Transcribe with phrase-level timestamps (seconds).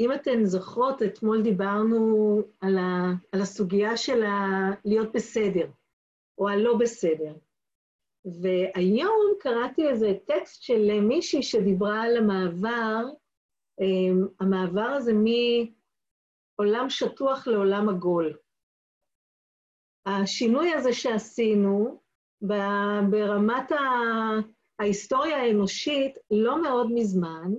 [0.00, 5.70] אם אתן זוכרות, אתמול דיברנו על, ה, על הסוגיה של ה, להיות בסדר,
[6.38, 7.34] או הלא בסדר.
[8.42, 13.04] והיום קראתי איזה טקסט של מישהי שדיברה על המעבר,
[13.80, 15.12] אמ, המעבר הזה
[16.58, 18.36] מעולם שטוח לעולם עגול.
[20.06, 22.00] השינוי הזה שעשינו
[23.10, 23.72] ברמת
[24.78, 27.52] ההיסטוריה האנושית לא מאוד מזמן,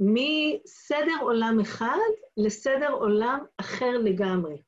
[0.00, 4.62] מסדר עולם אחד לסדר עולם אחר לגמרי.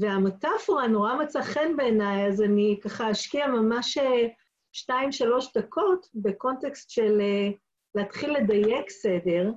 [0.00, 4.28] והמטאפורה נורא מצא חן בעיניי, אז אני ככה אשקיע ממש אה,
[4.72, 7.50] שתיים, שלוש דקות בקונטקסט של אה,
[7.94, 9.50] להתחיל לדייק סדר,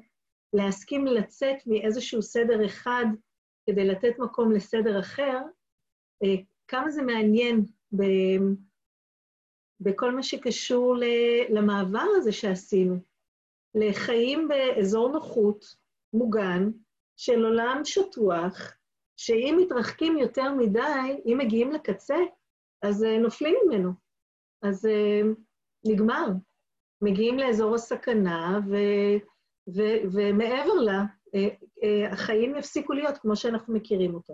[0.53, 3.05] להסכים לצאת מאיזשהו סדר אחד
[3.65, 5.37] כדי לתת מקום לסדר אחר,
[6.23, 6.35] אה,
[6.67, 7.65] כמה זה מעניין
[7.97, 8.03] ב,
[9.79, 10.95] בכל מה שקשור
[11.49, 13.10] למעבר הזה שעשינו,
[13.75, 15.65] לחיים באזור נוחות,
[16.13, 16.69] מוגן,
[17.17, 18.77] של עולם שטוח,
[19.17, 22.17] שאם מתרחקים יותר מדי, אם מגיעים לקצה,
[22.81, 23.91] אז uh, נופלים ממנו.
[24.61, 25.27] אז uh,
[25.85, 26.25] נגמר.
[27.01, 28.75] מגיעים לאזור הסכנה, ו,
[29.75, 29.81] ו,
[30.13, 34.33] ומעבר לה, uh, החיים יפסיקו להיות כמו שאנחנו מכירים אותם.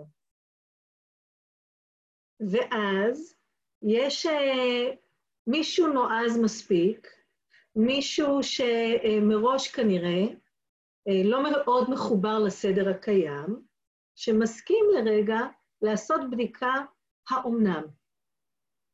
[2.50, 3.34] ואז
[3.82, 4.26] יש
[5.46, 7.17] מישהו נועז מספיק,
[7.76, 13.62] מישהו שמראש כנראה uh, לא מאוד מחובר לסדר הקיים,
[14.14, 15.38] שמסכים לרגע
[15.82, 16.72] לעשות בדיקה
[17.30, 17.82] האומנם.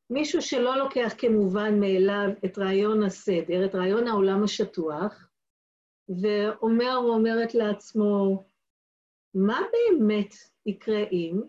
[0.09, 5.27] מישהו שלא לוקח כמובן מאליו את רעיון הסדר, את רעיון העולם השטוח,
[6.21, 8.43] ואומר או אומרת לעצמו,
[9.33, 10.33] מה באמת
[10.65, 11.41] יקרה אם?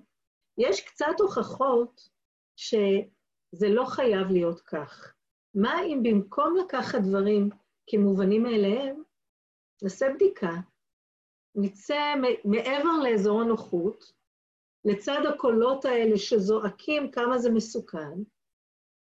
[0.58, 2.08] יש קצת הוכחות
[2.56, 5.16] שזה לא חייב להיות כך.
[5.56, 7.48] מה אם במקום לקחת דברים
[7.86, 9.02] כמובנים מאליהם,
[9.82, 10.52] נעשה בדיקה
[11.54, 14.12] נצא מעבר לאזור הנוחות,
[14.84, 18.22] לצד הקולות האלה שזועקים כמה זה מסוכן,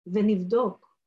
[0.08, 0.98] ונבדוק.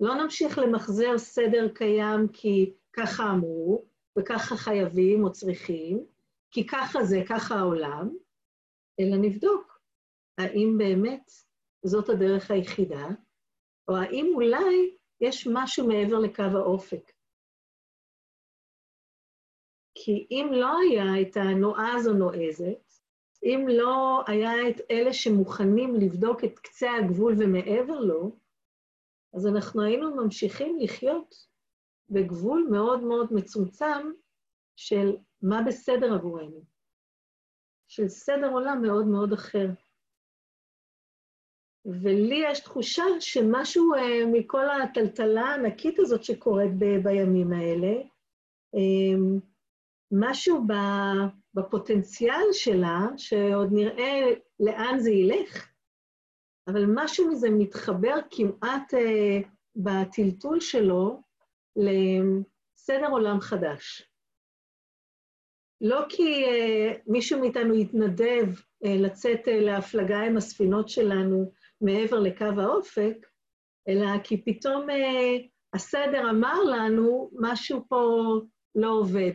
[0.00, 3.84] לא נמשיך למחזר סדר קיים כי ככה אמרו,
[4.18, 6.04] וככה חייבים או צריכים,
[6.50, 8.08] כי ככה זה, ככה העולם,
[9.00, 9.80] אלא נבדוק
[10.38, 11.30] האם באמת
[11.84, 13.08] זאת הדרך היחידה,
[13.88, 17.12] או האם אולי יש משהו מעבר לקו האופק.
[19.94, 22.88] כי אם לא היה את הנועז או נועזת,
[23.42, 28.36] אם לא היה את אלה שמוכנים לבדוק את קצה הגבול ומעבר לו,
[29.34, 31.34] אז אנחנו היינו ממשיכים לחיות
[32.10, 34.12] בגבול מאוד מאוד מצומצם
[34.76, 36.60] של מה בסדר עבורנו,
[37.88, 39.66] של סדר עולם מאוד מאוד אחר.
[41.88, 47.94] ולי יש תחושה שמשהו uh, מכל הטלטלה הענקית הזאת שקורית ב- בימים האלה,
[48.76, 49.40] um,
[50.12, 50.66] משהו
[51.54, 54.20] בפוטנציאל שלה, שעוד נראה
[54.60, 55.68] לאן זה ילך,
[56.68, 59.38] אבל משהו מזה מתחבר כמעט אה,
[59.76, 61.22] בטלטול שלו
[61.76, 64.08] לסדר עולם חדש.
[65.80, 68.46] לא כי אה, מישהו מאיתנו יתנדב
[68.84, 73.26] אה, לצאת אה, להפלגה עם הספינות שלנו מעבר לקו האופק,
[73.88, 75.36] אלא כי פתאום אה,
[75.74, 78.04] הסדר אמר לנו, משהו פה
[78.74, 79.32] לא עובד.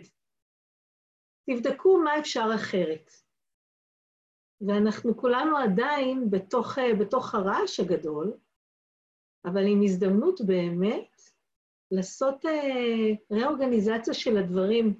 [1.50, 3.12] תבדקו מה אפשר אחרת.
[4.68, 8.34] ואנחנו כולנו עדיין בתוך, בתוך הרעש הגדול,
[9.46, 11.16] אבל עם הזדמנות באמת
[11.92, 15.00] לעשות אה, ראורגניזציה של הדברים,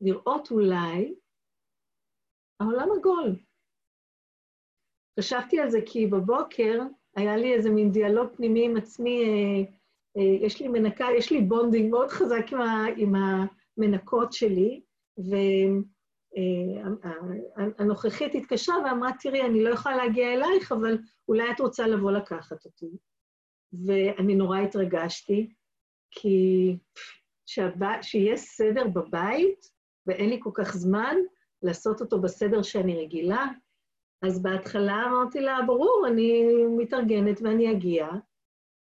[0.00, 1.14] לראות אולי
[2.60, 3.49] העולם עגול.
[5.18, 6.80] חשבתי על זה כי בבוקר
[7.16, 9.62] היה לי איזה מין דיאלוג פנימי עם עצמי, אה,
[10.16, 14.80] אה, יש לי מנקה, יש לי bonding מאוד חזק עם, ה, עם המנקות שלי,
[17.78, 22.64] והנוכחית התקשרה ואמרה, תראי, אני לא יכולה להגיע אלייך, אבל אולי את רוצה לבוא לקחת
[22.64, 22.90] אותי.
[23.86, 25.50] ואני נורא התרגשתי,
[26.10, 26.76] כי
[27.46, 29.66] שהבא, שיהיה סדר בבית,
[30.06, 31.16] ואין לי כל כך זמן
[31.62, 33.46] לעשות אותו בסדר שאני רגילה,
[34.22, 36.44] אז בהתחלה אמרתי לה, ברור, אני
[36.78, 38.06] מתארגנת ואני אגיע.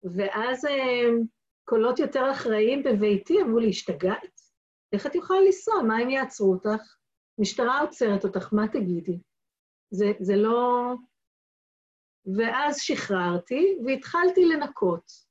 [0.04, 1.10] ואז אה,
[1.64, 4.40] קולות יותר אחראיים בביתי אמרו לי, השתגעת?
[4.92, 5.82] איך את יכולה לנסוע?
[5.82, 6.96] מה הם יעצרו אותך?
[7.38, 9.19] משטרה עוצרת אותך, מה תגידי?
[9.90, 10.94] זה, זה לא...
[12.36, 15.28] ואז שחררתי והתחלתי לנקות.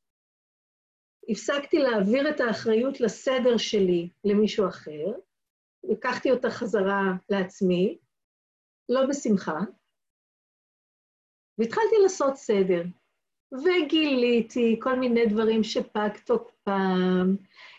[1.29, 5.05] הפסקתי להעביר את האחריות לסדר שלי למישהו אחר,
[5.83, 7.97] לקחתי אותה חזרה לעצמי,
[8.89, 9.59] לא בשמחה,
[11.57, 12.83] והתחלתי לעשות סדר.
[13.51, 17.35] וגיליתי כל מיני דברים שפג תוקפם,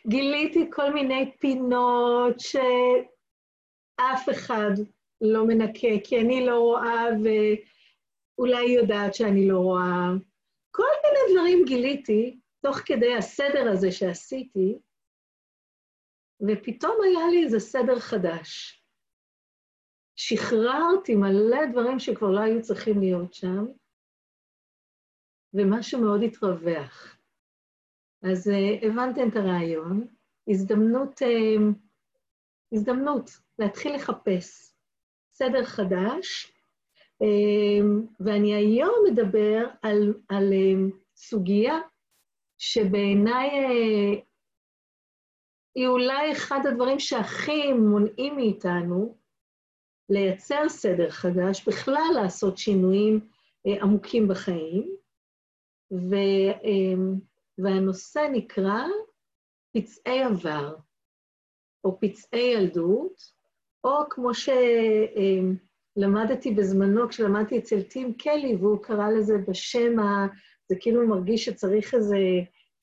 [0.06, 4.70] גיליתי כל מיני פינות שאף אחד
[5.20, 10.08] לא מנקה, כי אני לא רואה ואולי היא יודעת שאני לא רואה.
[10.70, 14.78] כל מיני דברים גיליתי תוך כדי הסדר הזה שעשיתי,
[16.48, 18.77] ופתאום היה לי איזה סדר חדש.
[20.20, 23.66] שחררתי מלא דברים שכבר לא היו צריכים להיות שם,
[25.54, 27.16] ומשהו מאוד התרווח.
[28.22, 30.06] אז uh, הבנתם את הרעיון,
[30.48, 31.74] הזדמנות, uh,
[32.72, 34.74] הזדמנות להתחיל לחפש
[35.32, 36.52] סדר חדש,
[37.22, 37.84] uh,
[38.20, 41.78] ואני היום מדבר על, על uh, סוגיה
[42.58, 44.20] שבעיניי uh,
[45.74, 49.17] היא אולי אחד הדברים שהכי מונעים מאיתנו
[50.10, 53.20] לייצר סדר חדש, בכלל לעשות שינויים
[53.68, 54.96] uh, עמוקים בחיים,
[55.92, 56.14] ו,
[56.62, 56.98] uh,
[57.58, 58.82] והנושא נקרא
[59.72, 60.74] פצעי עבר,
[61.84, 63.38] או פצעי ילדות,
[63.84, 64.30] או כמו
[65.94, 70.26] שלמדתי בזמנו, כשלמדתי אצל טים קלי, והוא קרא לזה בשם, ה...
[70.68, 72.16] זה כאילו מרגיש שצריך איזה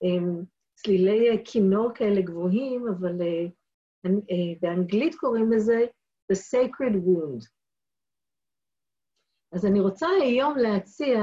[0.04, 0.45] um,
[0.75, 3.50] צלילי כינור כאלה גבוהים, אבל uh,
[4.07, 4.12] uh,
[4.62, 5.86] באנגלית קוראים לזה
[6.31, 7.48] The Sacred Wound.
[9.51, 11.19] אז אני רוצה היום להציע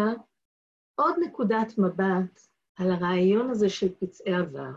[0.95, 2.41] עוד נקודת מבט
[2.77, 4.73] על הרעיון הזה של פצעי עבר,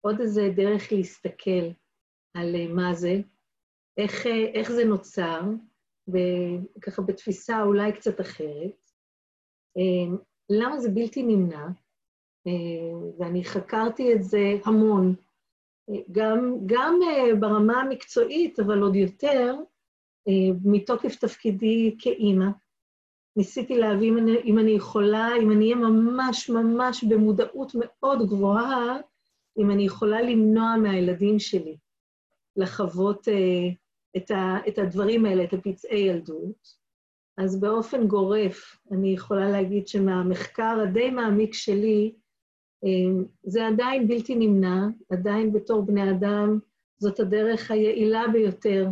[0.00, 1.70] עוד איזה דרך להסתכל
[2.34, 3.14] על אה, מה זה,
[3.96, 5.40] איך, אה, איך זה נוצר,
[6.82, 8.90] ככה בתפיסה אולי קצת אחרת,
[9.76, 10.16] אה,
[10.50, 11.66] למה זה בלתי נמנע,
[13.18, 15.14] ואני חקרתי את זה המון,
[16.12, 17.00] גם, גם
[17.40, 19.56] ברמה המקצועית, אבל עוד יותר
[20.64, 22.46] מתוקף תפקידי כאימא.
[23.36, 28.96] ניסיתי להבין אם אני יכולה, אם אני אהיה ממש ממש במודעות מאוד גבוהה,
[29.58, 31.76] אם אני יכולה למנוע מהילדים שלי
[32.56, 33.32] לחוות uh,
[34.16, 36.78] את, ה, את הדברים האלה, את הפצעי ילדות.
[37.36, 42.14] אז באופן גורף, אני יכולה להגיד שמהמחקר הדי מעמיק שלי,
[43.42, 46.58] זה עדיין בלתי נמנע, עדיין בתור בני אדם,
[46.98, 48.86] זאת הדרך היעילה ביותר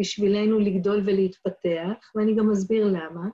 [0.00, 3.28] בשבילנו לגדול ולהתפתח, ואני גם אסביר למה.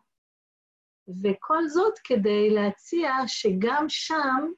[1.23, 4.51] וכל זאת כדי להציע שגם שם,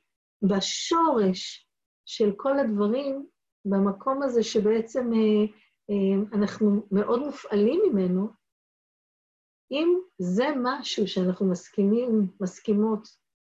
[0.43, 1.69] בשורש
[2.06, 3.26] של כל הדברים,
[3.64, 5.44] במקום הזה שבעצם אה,
[5.90, 8.28] אה, אנחנו מאוד מופעלים ממנו,
[9.73, 13.08] אם זה משהו שאנחנו מסכימים, מסכימות,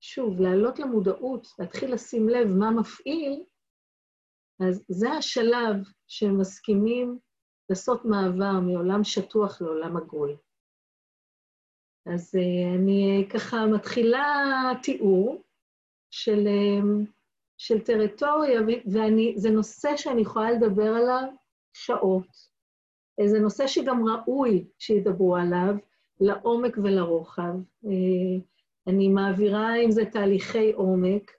[0.08, 3.42] שוב, להעלות למודעות, להתחיל לשים לב מה מפעיל,
[4.60, 5.76] אז זה השלב
[6.06, 7.18] שמסכימים
[7.70, 10.36] לעשות מעבר מעולם שטוח לעולם עגול.
[12.06, 14.24] אז uh, אני ככה מתחילה
[14.82, 15.42] תיאור
[16.10, 17.08] של, uh,
[17.58, 21.28] של טריטוריה, וזה נושא שאני יכולה לדבר עליו
[21.72, 22.28] שעות.
[23.26, 25.74] זה נושא שגם ראוי שידברו עליו
[26.20, 27.54] לעומק ולרוחב.
[28.86, 31.30] אני מעבירה עם זה תהליכי עומק,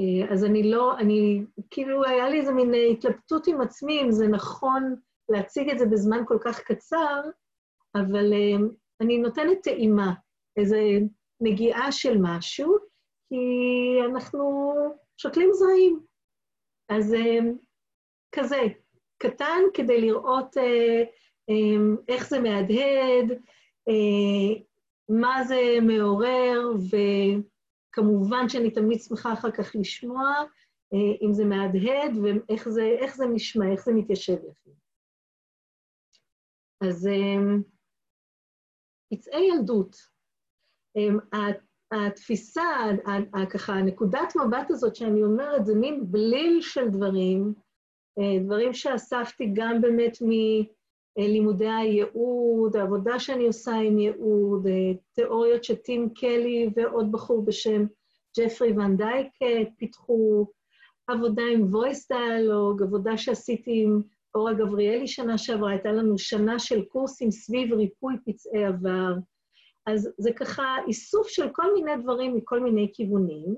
[0.00, 4.28] uh, אז אני לא, אני, כאילו היה לי איזה מין התלבטות עם עצמי אם זה
[4.28, 4.94] נכון
[5.28, 7.20] להציג את זה בזמן כל כך קצר,
[7.94, 8.32] אבל
[9.00, 10.12] אני נותנת טעימה,
[10.56, 10.76] איזו
[11.40, 12.76] נגיעה של משהו,
[13.28, 13.36] כי
[14.10, 14.72] אנחנו
[15.16, 16.00] שותלים זרעים.
[16.88, 17.38] אז אה,
[18.32, 18.60] כזה,
[19.18, 21.02] קטן כדי לראות אה,
[21.50, 23.38] אה, איך זה מהדהד,
[25.08, 26.60] מה זה מעורר,
[27.90, 30.30] וכמובן שאני תמיד שמחה אחר כך לשמוע
[31.22, 34.70] אם זה מהדהד ואיך זה, זה נשמע, איך זה מתיישב לכם.
[36.88, 37.08] אז
[39.10, 39.96] פצעי ילדות.
[40.96, 41.18] אמ,
[41.92, 42.62] התפיסה,
[43.52, 47.54] ככה, נקודת מבט הזאת שאני אומרת, זה מין בליל של דברים,
[48.18, 50.18] אה, דברים שאספתי גם באמת
[51.18, 57.86] מלימודי הייעוד, העבודה שאני עושה עם ייעוד, אה, תיאוריות שטים קלי ועוד בחור בשם
[58.38, 60.46] ג'פרי ון דייק אה, פיתחו,
[61.06, 64.02] עבודה עם voice dialogue, עבודה שעשיתי עם
[64.34, 69.14] אורה גבריאלי שנה שעברה, הייתה לנו שנה של קורסים סביב ריפוי פצעי עבר.
[69.86, 73.54] אז זה ככה איסוף של כל מיני דברים מכל מיני כיוונים,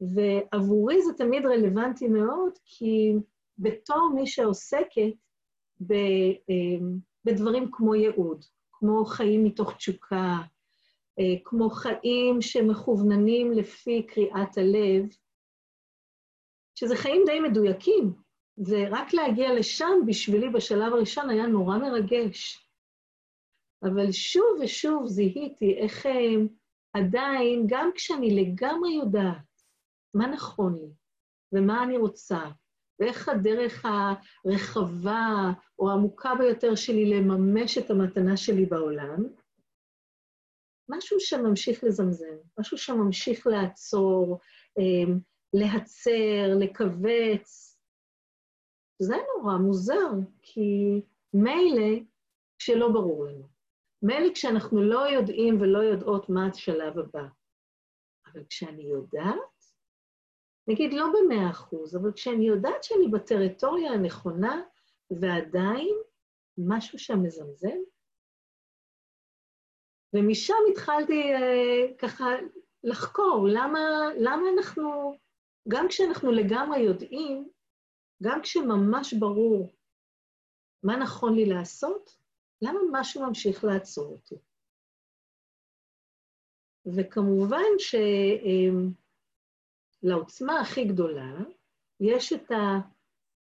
[0.00, 3.12] ועבורי זה תמיד רלוונטי מאוד, כי
[3.58, 5.12] בתור מי שעוסקת
[7.24, 10.38] בדברים כמו ייעוד, כמו חיים מתוך תשוקה,
[11.18, 15.08] אה, כמו חיים שמכווננים לפי קריאת הלב,
[16.74, 18.14] שזה חיים די מדויקים,
[18.58, 22.68] ורק להגיע לשם בשבילי בשלב הראשון היה נורא מרגש.
[23.82, 26.48] אבל שוב ושוב זיהיתי איך הם
[26.92, 29.62] עדיין, גם כשאני לגמרי יודעת
[30.14, 30.92] מה נכון לי
[31.52, 32.40] ומה אני רוצה,
[33.04, 33.84] ואיך הדרך
[34.44, 39.16] הרחבה או העמוקה ביותר שלי לממש את המתנה שלי בעולם,
[40.88, 44.40] משהו שממשיך לזמזם, משהו שממשיך לעצור,
[44.78, 45.18] אמ,
[45.52, 47.78] להצר, לכווץ.
[48.98, 50.10] זה נורא מוזר,
[50.42, 51.00] כי
[51.34, 52.00] מילא
[52.58, 53.48] כשלא ברור לנו.
[54.02, 57.24] מילא כשאנחנו לא יודעים ולא יודעות מה השלב הבא.
[58.26, 59.53] אבל כשאני יודעת,
[60.68, 64.62] נגיד לא במאה אחוז, אבל כשאני יודעת שאני בטריטוריה הנכונה,
[65.20, 65.96] ועדיין
[66.58, 67.78] משהו שם מזמזם,
[70.14, 72.24] ומשם התחלתי אה, ככה
[72.84, 73.78] לחקור למה,
[74.20, 75.14] למה אנחנו,
[75.68, 77.48] גם כשאנחנו לגמרי יודעים,
[78.22, 79.74] גם כשממש ברור
[80.82, 82.16] מה נכון לי לעשות,
[82.62, 84.34] למה משהו ממשיך לעצור אותי?
[86.96, 87.78] וכמובן
[90.04, 91.32] שלעוצמה הכי גדולה
[92.00, 92.78] יש את, ה,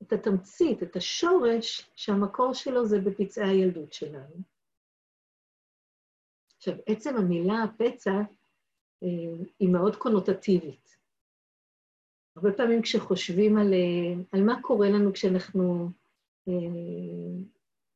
[0.02, 4.36] את התמצית, את השורש, שהמקור שלו זה בפצעי הילדות שלנו.
[6.58, 8.22] עכשיו, עצם המילה פצע
[9.04, 10.98] אה, היא מאוד קונוטטיבית.
[12.36, 15.90] הרבה פעמים כשחושבים על, אה, על מה קורה לנו כשאנחנו,
[16.48, 16.54] אה,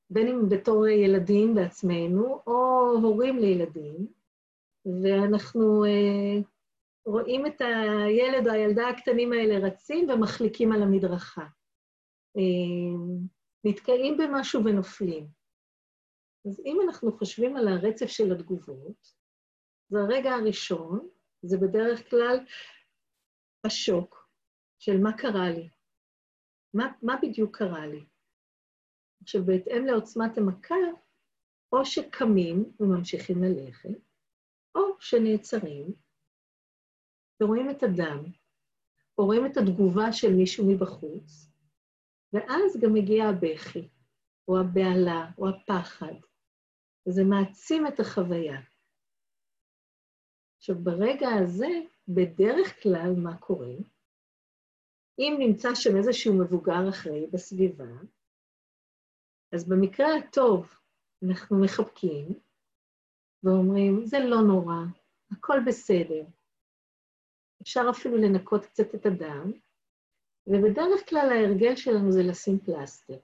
[0.10, 4.08] בין אם בתור ילדים בעצמנו, או הורים לילדים,
[4.86, 5.86] ואנחנו
[7.06, 11.46] רואים את הילד או הילדה הקטנים האלה רצים ומחליקים על המדרכה.
[13.66, 15.28] נתקעים במשהו ונופלים.
[16.48, 19.22] אז אם אנחנו חושבים על הרצף של התגובות,
[19.90, 21.10] זה הרגע הראשון,
[21.42, 22.46] זה בדרך כלל
[23.66, 24.30] השוק
[24.80, 25.70] של מה קרה לי,
[26.74, 28.06] מה, מה בדיוק קרה לי.
[29.22, 30.76] עכשיו, בהתאם לעוצמת המכה,
[31.74, 33.90] או שקמים וממשיכים ללכת,
[34.76, 35.94] או שנעצרים
[37.42, 38.24] ורואים את הדם,
[39.18, 41.52] או רואים את התגובה של מישהו מבחוץ,
[42.34, 43.90] ואז גם מגיע הבכי,
[44.48, 46.14] או הבהלה, או הפחד,
[47.08, 48.62] וזה מעצים את החוויה.
[50.58, 51.70] עכשיו, ברגע הזה,
[52.08, 53.76] בדרך כלל מה קורה?
[55.20, 57.92] אם נמצא שם איזשהו מבוגר אחראי בסביבה,
[59.54, 60.74] אז במקרה הטוב
[61.30, 62.28] אנחנו מחבקים
[63.44, 64.76] ואומרים, זה לא נורא,
[65.32, 66.26] הכל בסדר.
[67.62, 69.52] אפשר אפילו לנקות קצת את הדם,
[70.48, 73.18] ובדרך כלל ההרגל שלנו זה לשים פלסטר.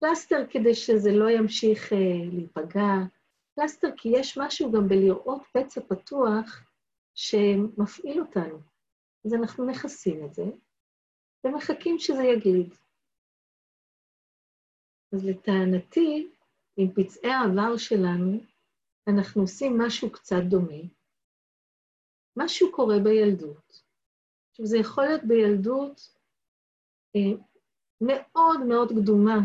[0.00, 1.98] פלסטר כדי שזה לא ימשיך אה,
[2.32, 2.94] להיפגע,
[3.54, 6.64] פלסטר כי יש משהו גם בלראות פצע פתוח
[7.14, 8.58] שמפעיל אותנו.
[9.26, 10.44] אז אנחנו מכסים את זה
[11.44, 12.74] ומחכים שזה יגליד.
[15.12, 16.28] אז לטענתי,
[16.76, 18.40] עם פצעי העבר שלנו,
[19.08, 20.97] אנחנו עושים משהו קצת דומה.
[22.38, 23.82] משהו קורה בילדות.
[24.50, 26.00] עכשיו, זה יכול להיות בילדות
[27.16, 27.44] אה,
[28.00, 29.38] מאוד מאוד קדומה,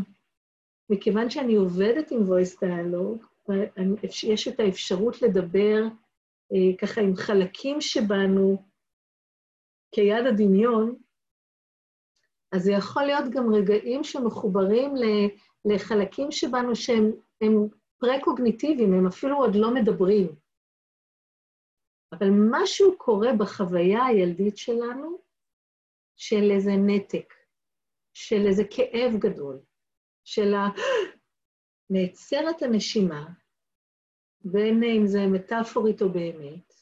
[0.90, 3.26] מכיוון שאני עובדת עם voice dialogue,
[4.24, 5.84] יש את האפשרות לדבר
[6.54, 8.64] אה, ככה עם חלקים שבנו
[9.92, 10.96] כיד הדמיון,
[12.52, 14.94] אז זה יכול להיות גם רגעים שמחוברים
[15.66, 17.12] לחלקים שבנו שהם
[17.98, 20.43] פרה-קוגניטיביים, הם אפילו עוד לא מדברים.
[22.18, 25.22] אבל משהו קורה בחוויה הילדית שלנו
[26.16, 27.34] של איזה נתק,
[28.14, 29.60] של איזה כאב גדול.
[30.24, 30.68] של ה...
[31.90, 33.26] נעצרת הנשימה,
[34.46, 36.74] בין אם זה מטאפורית או באמת,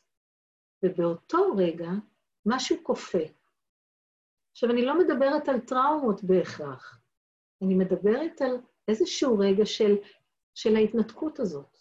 [0.83, 1.89] ובאותו רגע
[2.45, 3.23] משהו כופה.
[4.51, 7.01] עכשיו, אני לא מדברת על טראומות בהכרח,
[7.61, 8.57] אני מדברת על
[8.87, 9.95] איזשהו רגע של,
[10.55, 11.77] של ההתנתקות הזאת,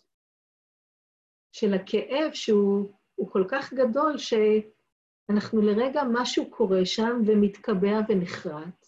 [1.53, 2.95] של הכאב שהוא
[3.29, 8.87] כל כך גדול, שאנחנו לרגע, משהו קורה שם ומתקבע ונחרט,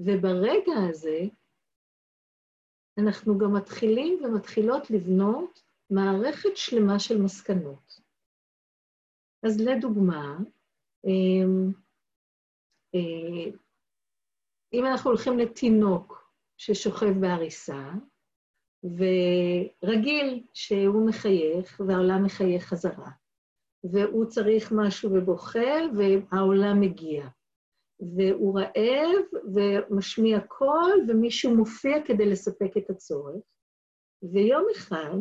[0.00, 1.20] וברגע הזה
[2.98, 8.00] אנחנו גם מתחילים ומתחילות לבנות מערכת שלמה של מסקנות.
[9.46, 10.38] אז לדוגמה,
[11.04, 11.72] אמ,
[12.94, 13.50] אה,
[14.72, 17.90] אם אנחנו הולכים לתינוק ששוכב בעריסה,
[18.84, 23.10] ורגיל שהוא מחייך והעולם מחייך חזרה,
[23.84, 27.28] והוא צריך משהו ובוכה והעולם מגיע.
[28.16, 33.44] והוא רעב ומשמיע קול, ומישהו מופיע כדי לספק את הצורך.
[34.22, 35.18] ויום אחד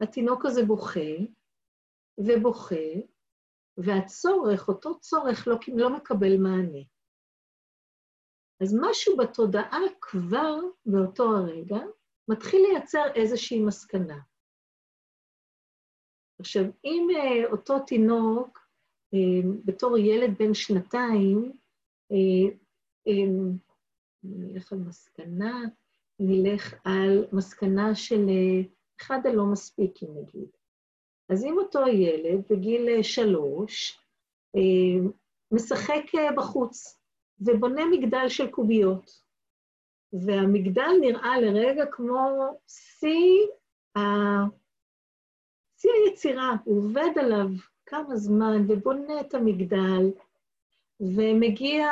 [0.00, 1.16] התינוק הזה בוכה
[2.18, 2.86] ובוכה,
[3.76, 6.82] והצורך, אותו צורך, לא, לא מקבל מענה.
[8.62, 11.78] אז משהו בתודעה כבר באותו הרגע
[12.28, 14.18] מתחיל לייצר איזושהי מסקנה.
[16.38, 18.62] עכשיו, אם uh, אותו תינוק
[19.64, 21.52] בתור ילד בן שנתיים,
[24.22, 25.62] נלך על מסקנה,
[26.18, 28.26] נלך על מסקנה של
[29.00, 30.48] אחד הלא מספיקים נגיד.
[31.28, 34.00] אז אם אותו ילד בגיל שלוש
[35.52, 36.04] משחק
[36.36, 37.00] בחוץ
[37.40, 39.22] ובונה מגדל של קוביות,
[40.12, 43.46] והמגדל נראה לרגע כמו שיא
[43.96, 44.00] ה...
[45.76, 47.48] שיא היצירה, הוא עובד עליו
[47.86, 50.04] כמה זמן ובונה את המגדל,
[51.00, 51.86] ומגיע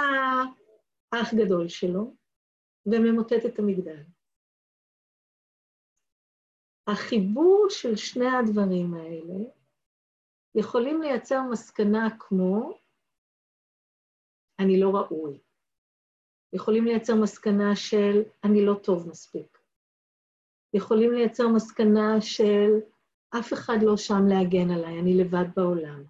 [1.10, 2.14] אח גדול שלו
[2.86, 4.02] וממוטט את המגדל.
[6.86, 9.44] החיבור של שני הדברים האלה
[10.54, 12.78] יכולים לייצר מסקנה כמו
[14.60, 15.38] אני לא ראוי.
[16.52, 19.59] יכולים לייצר מסקנה של אני לא טוב מספיק.
[20.75, 22.71] יכולים לייצר מסקנה של
[23.38, 26.04] אף אחד לא שם להגן עליי, אני לבד בעולם.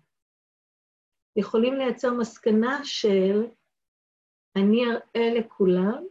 [1.37, 3.47] יכולים לייצר מסקנה של
[4.57, 6.05] אני אראה לכולם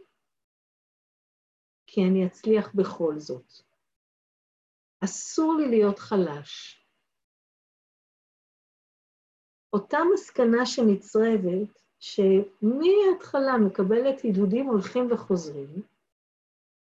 [1.86, 3.52] כי אני אצליח בכל זאת.
[5.04, 6.80] אסור לי להיות חלש.
[9.72, 15.82] אותה מסקנה שנצרבת, שמההתחלה מקבלת עידודים הולכים וחוזרים,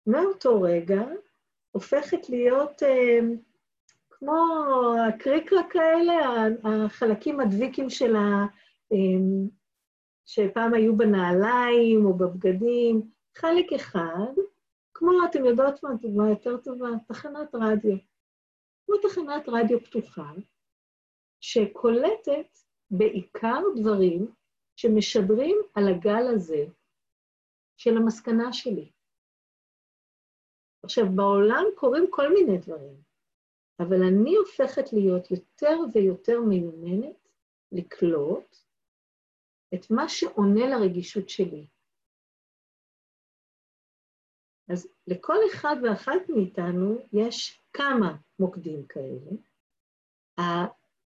[0.06, 1.02] מאותו רגע
[1.70, 3.18] הופכת להיות אה,
[4.10, 4.36] כמו
[5.08, 6.14] הקריקרק האלה,
[6.64, 8.46] החלקים הדביקים של ה...
[8.92, 8.98] אה,
[10.26, 13.02] שפעם היו בנעליים או בבגדים,
[13.34, 14.32] חלק אחד,
[14.94, 16.88] כמו, אתם יודעות מה דוגמה יותר טובה?
[17.08, 17.96] תחנת רדיו.
[18.86, 20.30] כמו תחנת רדיו פתוחה,
[21.40, 22.58] שקולטת
[22.90, 24.26] בעיקר דברים
[24.76, 26.64] שמשדרים על הגל הזה
[27.76, 28.90] של המסקנה שלי.
[30.82, 33.02] עכשיו, בעולם קורים כל מיני דברים,
[33.80, 37.28] אבל אני הופכת להיות יותר ויותר מיומנת
[37.72, 38.56] לקלוט
[39.74, 41.66] את מה שעונה לרגישות שלי.
[44.72, 49.30] אז לכל אחד ואחת מאיתנו יש כמה מוקדים כאלה.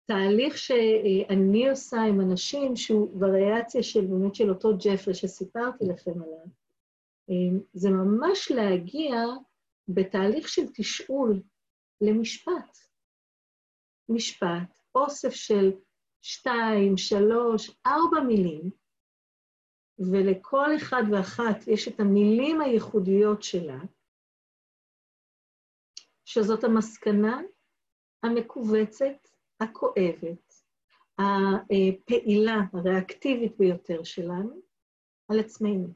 [0.07, 6.47] התהליך שאני עושה עם אנשים, שהוא וריאציה של באמת של אותו ג'פרי שסיפרתי לכם עליו,
[7.73, 9.15] זה ממש להגיע
[9.89, 11.43] בתהליך של תשאול
[12.01, 12.79] למשפט.
[14.09, 15.73] משפט, אוסף של
[16.23, 18.71] שתיים, שלוש, ארבע מילים,
[19.99, 23.79] ולכל אחד ואחת יש את המילים הייחודיות שלה,
[26.25, 27.41] שזאת המסקנה
[28.23, 30.63] המכווצת, הכואבת,
[31.19, 34.61] הפעילה, הריאקטיבית ביותר שלנו,
[35.29, 35.89] על עצמנו.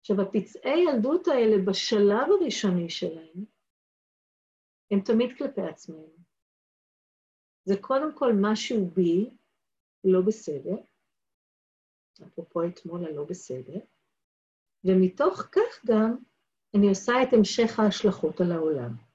[0.00, 3.44] עכשיו, הפצעי ילדות האלה, בשלב הראשוני שלהם,
[4.90, 6.16] הם תמיד כלפי עצמנו.
[7.64, 9.30] זה קודם כל משהו בי
[10.04, 10.76] לא בסדר,
[12.26, 13.78] אפרופו אתמול הלא בסדר,
[14.84, 16.16] ומתוך כך גם
[16.76, 19.11] אני עושה את המשך ההשלכות על העולם.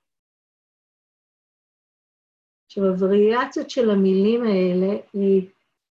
[2.77, 5.49] עכשיו, הווריאציות של המילים האלה היא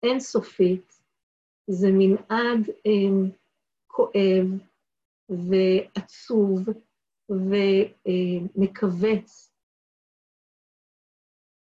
[0.04, 1.02] אינסופית,
[1.68, 3.32] זה מנעד הם, אמ,
[3.88, 4.48] כואב
[5.30, 6.60] ועצוב
[8.50, 9.54] ומכווץ.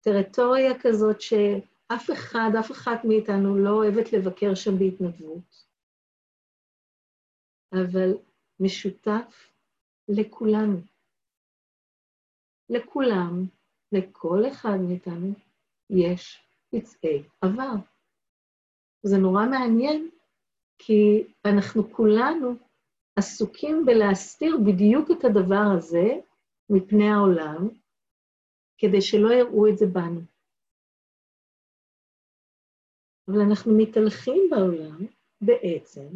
[0.01, 5.67] טריטוריה כזאת שאף אחד, אף אחת מאיתנו לא אוהבת לבקר שם בהתנדבות,
[7.73, 8.09] אבל
[8.59, 9.51] משותף
[10.07, 10.77] לכולנו.
[12.69, 13.45] לכולם,
[13.93, 15.33] לכל אחד מאיתנו,
[15.89, 17.73] יש פצעי עבר.
[19.03, 20.09] זה נורא מעניין,
[20.77, 22.55] כי אנחנו כולנו
[23.15, 26.19] עסוקים בלהסתיר בדיוק את הדבר הזה
[26.69, 27.69] מפני העולם,
[28.77, 30.21] כדי שלא יראו את זה בנו.
[33.27, 35.05] אבל אנחנו מתהלכים בעולם
[35.41, 36.07] בעצם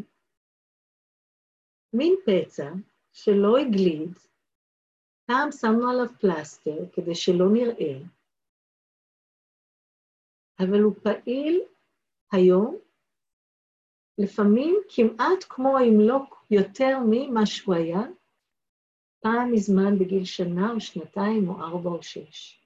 [1.93, 2.69] מין פצע
[3.13, 4.13] שלא הגליד,
[5.27, 7.99] פעם שמנו עליו פלסטר כדי שלא נראה,
[10.59, 11.61] אבל הוא פעיל
[12.31, 12.77] היום,
[14.17, 16.17] לפעמים כמעט כמו אם לא
[16.51, 17.99] יותר ממה שהוא היה
[19.19, 22.61] פעם מזמן בגיל שנה או שנתיים או ארבע או שש.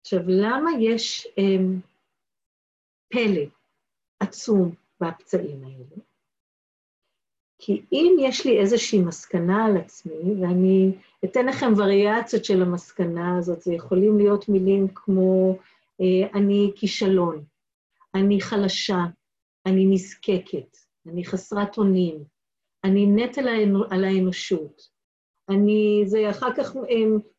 [0.00, 1.80] עכשיו, למה יש um,
[3.08, 3.44] פלא
[4.20, 6.07] עצום בפצעים האלה?
[7.58, 10.92] כי אם יש לי איזושהי מסקנה על עצמי, ואני
[11.24, 15.58] אתן לכם וריאציות של המסקנה הזאת, זה יכולים להיות מילים כמו
[16.00, 17.44] אה, אני כישלון,
[18.14, 19.04] אני חלשה,
[19.66, 22.24] אני נזקקת, אני חסרת אונים,
[22.84, 23.48] אני נטל
[23.90, 24.98] על האנושות,
[25.48, 26.76] אני, זה אחר כך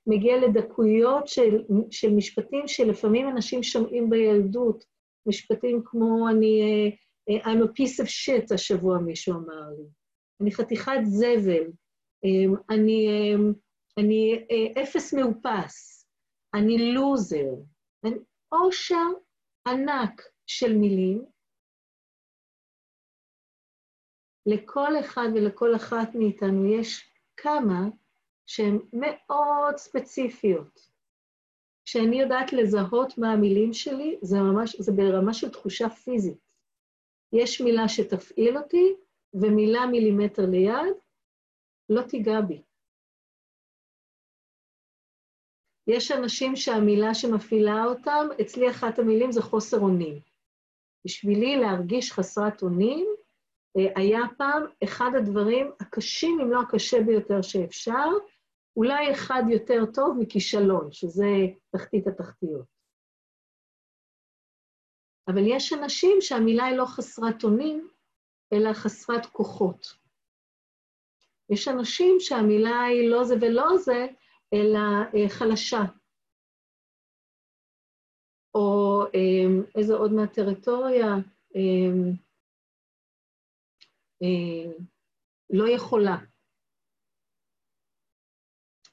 [0.07, 4.85] מגיע לדקויות של, של משפטים שלפעמים אנשים שומעים בילדות,
[5.25, 6.91] משפטים כמו אני,
[7.29, 9.98] uh, I'm a piece of shit, השבוע מישהו אמר לי.
[10.41, 11.67] אני חתיכת זבל,
[12.25, 13.53] um, אני, um,
[13.97, 16.07] אני uh, אפס מאופס,
[16.53, 17.49] אני לוזר.
[18.49, 19.07] עושר
[19.67, 21.25] ענק של מילים,
[24.45, 27.81] לכל אחד ולכל אחת מאיתנו יש כמה
[28.45, 30.89] שהן מאוד ספציפיות.
[31.85, 36.49] כשאני יודעת לזהות מה המילים שלי, זה ממש, זה ברמה של תחושה פיזית.
[37.33, 38.95] יש מילה שתפעיל אותי,
[39.33, 40.95] ומילה מילימטר ליד,
[41.89, 42.61] לא תיגע בי.
[45.87, 50.19] יש אנשים שהמילה שמפעילה אותם, אצלי אחת המילים זה חוסר אונים.
[51.05, 53.07] בשבילי להרגיש חסרת אונים,
[53.77, 58.07] אה, היה פעם אחד הדברים הקשים, אם לא הקשה ביותר שאפשר,
[58.75, 61.27] אולי אחד יותר טוב מכישלון, שזה
[61.71, 62.65] תחתית התחתיות.
[65.27, 67.89] אבל יש אנשים שהמילה היא לא חסרת אונים,
[68.53, 69.99] אלא חסרת כוחות.
[71.49, 74.07] יש אנשים שהמילה היא לא זה ולא זה,
[74.53, 74.79] אלא
[75.15, 75.81] אה, חלשה.
[78.55, 81.07] או אה, איזה עוד מהטריטוריה,
[81.55, 82.21] אה,
[85.49, 86.17] לא יכולה.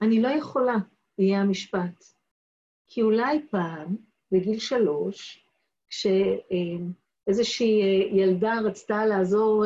[0.02, 0.74] אני לא יכולה,
[1.18, 2.04] יהיה המשפט.
[2.86, 3.96] כי אולי פעם,
[4.32, 5.48] בגיל שלוש,
[7.26, 7.80] כשאיזושהי
[8.12, 9.64] ילדה רצתה לעזור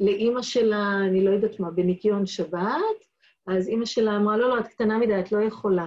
[0.00, 3.04] לאימא שלה, אני לא יודעת מה, בניקיון שבת,
[3.46, 5.86] אז אימא שלה אמרה, לא, לא, את קטנה מדי, את לא יכולה.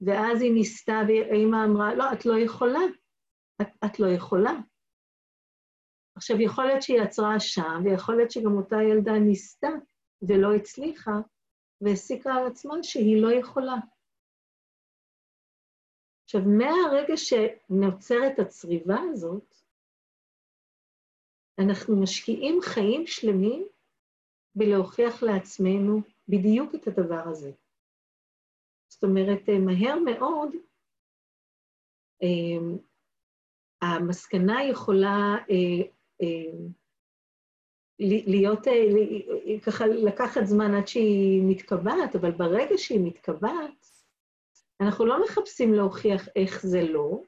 [0.00, 2.80] ואז היא ניסתה, ואימא אמרה, לא, את לא יכולה.
[3.62, 4.52] את, את לא יכולה.
[6.14, 9.70] עכשיו, יכול להיות שהיא עצרה שם, ויכול להיות שגם אותה ילדה ניסתה
[10.22, 11.20] ולא הצליחה,
[11.80, 13.74] והסיקה על עצמה שהיא לא יכולה.
[16.24, 19.51] עכשיו, מהרגע שנוצרת הצריבה הזאת,
[21.62, 23.66] אנחנו משקיעים חיים שלמים
[24.54, 27.52] בלהוכיח לעצמנו בדיוק את הדבר הזה.
[28.88, 30.50] זאת אומרת, אה, מהר מאוד,
[32.22, 32.76] אה,
[33.82, 35.86] המסקנה יכולה אה,
[38.26, 38.60] להיות,
[39.66, 43.86] ככה לקחת זמן עד שהיא מתקבעת, אבל ברגע שהיא מתקבעת,
[44.80, 47.22] אנחנו לא מחפשים להוכיח איך זה לא,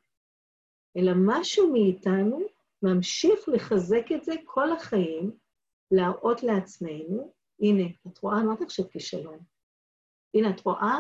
[0.96, 2.53] אלא משהו מאיתנו
[2.84, 5.36] ממשיך לחזק את זה כל החיים,
[5.90, 8.36] להראות לעצמנו הנה, את רואה?
[8.40, 9.38] אמרתי לך שאת כישלון.
[10.34, 10.98] הנה, את רואה?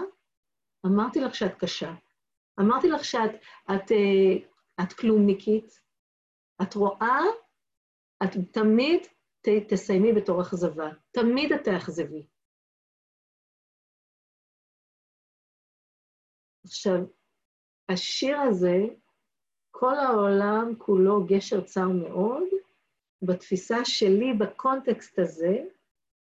[0.86, 1.94] אמרתי לך שאת קשה.
[2.60, 3.30] אמרתי לך שאת
[3.64, 4.48] את, אה,
[4.82, 5.80] את כלומניקית.
[6.62, 7.20] את רואה?
[8.24, 9.06] את תמיד
[9.40, 10.88] ת, תסיימי בתור אכזבה.
[11.10, 12.26] תמיד את תאכזבי.
[16.64, 16.98] עכשיו,
[17.88, 18.76] השיר הזה,
[19.76, 22.42] כל העולם כולו גשר צר מאוד,
[23.22, 25.64] בתפיסה שלי, בקונטקסט הזה,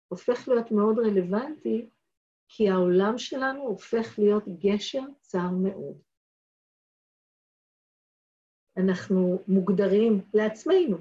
[0.09, 1.91] הופך להיות מאוד רלוונטי,
[2.49, 5.99] כי העולם שלנו הופך להיות גשר צר מאוד.
[8.77, 10.97] אנחנו מוגדרים לעצמנו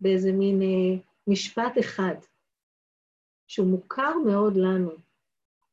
[0.00, 2.16] באיזה מין אה, משפט אחד,
[3.46, 5.05] שהוא מוכר מאוד לנו.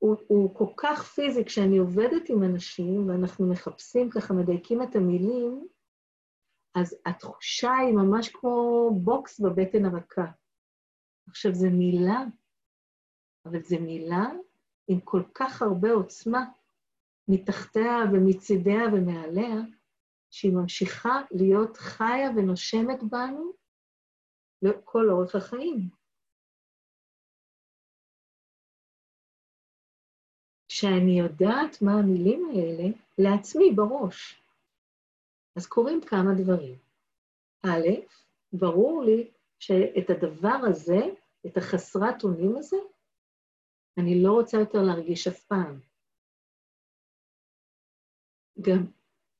[0.03, 5.67] הוא, הוא כל כך פיזי, כשאני עובדת עם אנשים ואנחנו מחפשים, ככה מדייקים את המילים,
[6.75, 10.25] אז התחושה היא ממש כמו בוקס בבטן הרכה.
[11.27, 12.23] עכשיו, זו מילה,
[13.45, 14.25] אבל זו מילה
[14.87, 16.45] עם כל כך הרבה עוצמה
[17.27, 19.55] מתחתיה ומצידיה ומעליה,
[20.31, 23.53] שהיא ממשיכה להיות חיה ונושמת בנו
[24.61, 26.02] לכל אורך החיים.
[30.83, 34.41] כשאני יודעת מה המילים האלה לעצמי בראש.
[35.55, 36.77] אז קורים כמה דברים.
[37.65, 37.87] א',
[38.53, 40.99] ברור לי שאת הדבר הזה,
[41.45, 42.77] את החסרת אונים הזה,
[43.97, 45.79] אני לא רוצה יותר להרגיש אף פעם.
[48.61, 48.85] גם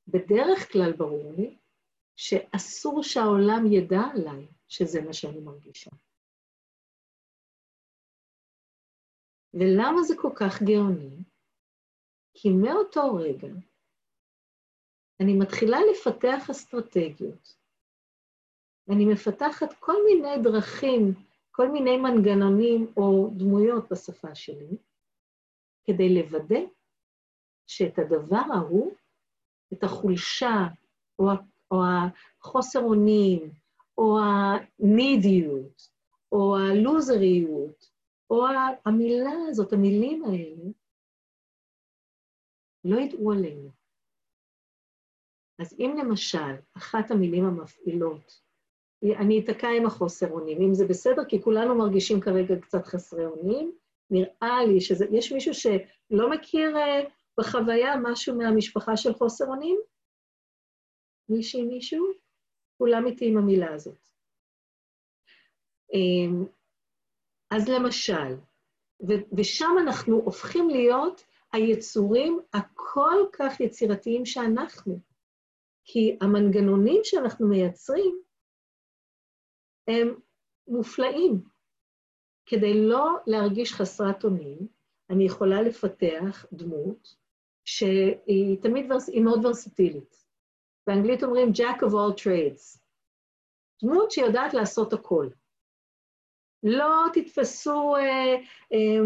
[0.08, 1.58] בדרך כלל ברור לי
[2.16, 5.90] שאסור שהעולם ידע עליי שזה מה שאני מרגישה.
[9.54, 11.23] ולמה זה כל כך גאוני?
[12.34, 13.48] כי מאותו רגע
[15.20, 17.56] אני מתחילה לפתח אסטרטגיות.
[18.90, 21.12] אני מפתחת כל מיני דרכים,
[21.50, 24.76] כל מיני מנגנונים או דמויות בשפה שלי,
[25.84, 26.60] כדי לוודא
[27.66, 28.94] שאת הדבר ההוא,
[29.72, 30.66] את החולשה,
[31.18, 31.24] או,
[31.70, 31.76] או
[32.40, 33.50] החוסר אונים,
[33.98, 35.88] או הנידיות,
[36.32, 37.90] או הלוזריות,
[38.30, 38.46] או
[38.86, 40.70] המילה הזאת, המילים האלה,
[42.84, 43.70] לא ידעו עלינו.
[45.58, 48.40] אז אם למשל, אחת המילים המפעילות,
[49.18, 53.72] אני אתקע עם החוסר אונים, אם זה בסדר, כי כולנו מרגישים כרגע קצת חסרי אונים,
[54.10, 59.80] נראה לי שיש מישהו שלא מכיר uh, בחוויה משהו מהמשפחה של חוסר אונים?
[61.28, 62.06] מישהי, מישהו?
[62.78, 63.98] כולם איתי עם המילה הזאת.
[65.92, 66.46] Um,
[67.50, 68.36] אז למשל,
[69.36, 75.00] ושם אנחנו הופכים להיות היצורים הכל כך יצירתיים שאנחנו.
[75.84, 78.22] כי המנגנונים שאנחנו מייצרים
[79.88, 80.14] הם
[80.68, 81.42] מופלאים.
[82.46, 84.58] כדי לא להרגיש חסרת אונים,
[85.10, 87.16] אני יכולה לפתח דמות
[87.64, 89.08] שהיא תמיד ורס...
[89.08, 90.24] היא מאוד ורסטילית.
[90.86, 92.80] באנגלית אומרים Jack of all trades.
[93.82, 95.28] דמות שיודעת לעשות הכל.
[96.64, 98.34] לא תתפסו, אה,
[98.72, 98.98] אה,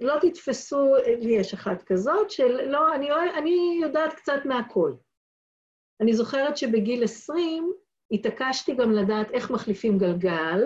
[0.00, 4.92] לא תתפסו, לי יש אחת כזאת, שלא, אני, אני יודעת קצת מהכל.
[6.00, 7.72] אני זוכרת שבגיל 20
[8.10, 10.62] התעקשתי גם לדעת איך מחליפים גלגל,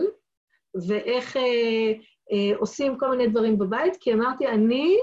[0.89, 1.93] ואיך אה,
[2.33, 4.97] אה, עושים כל מיני דברים בבית, כי אמרתי, אני,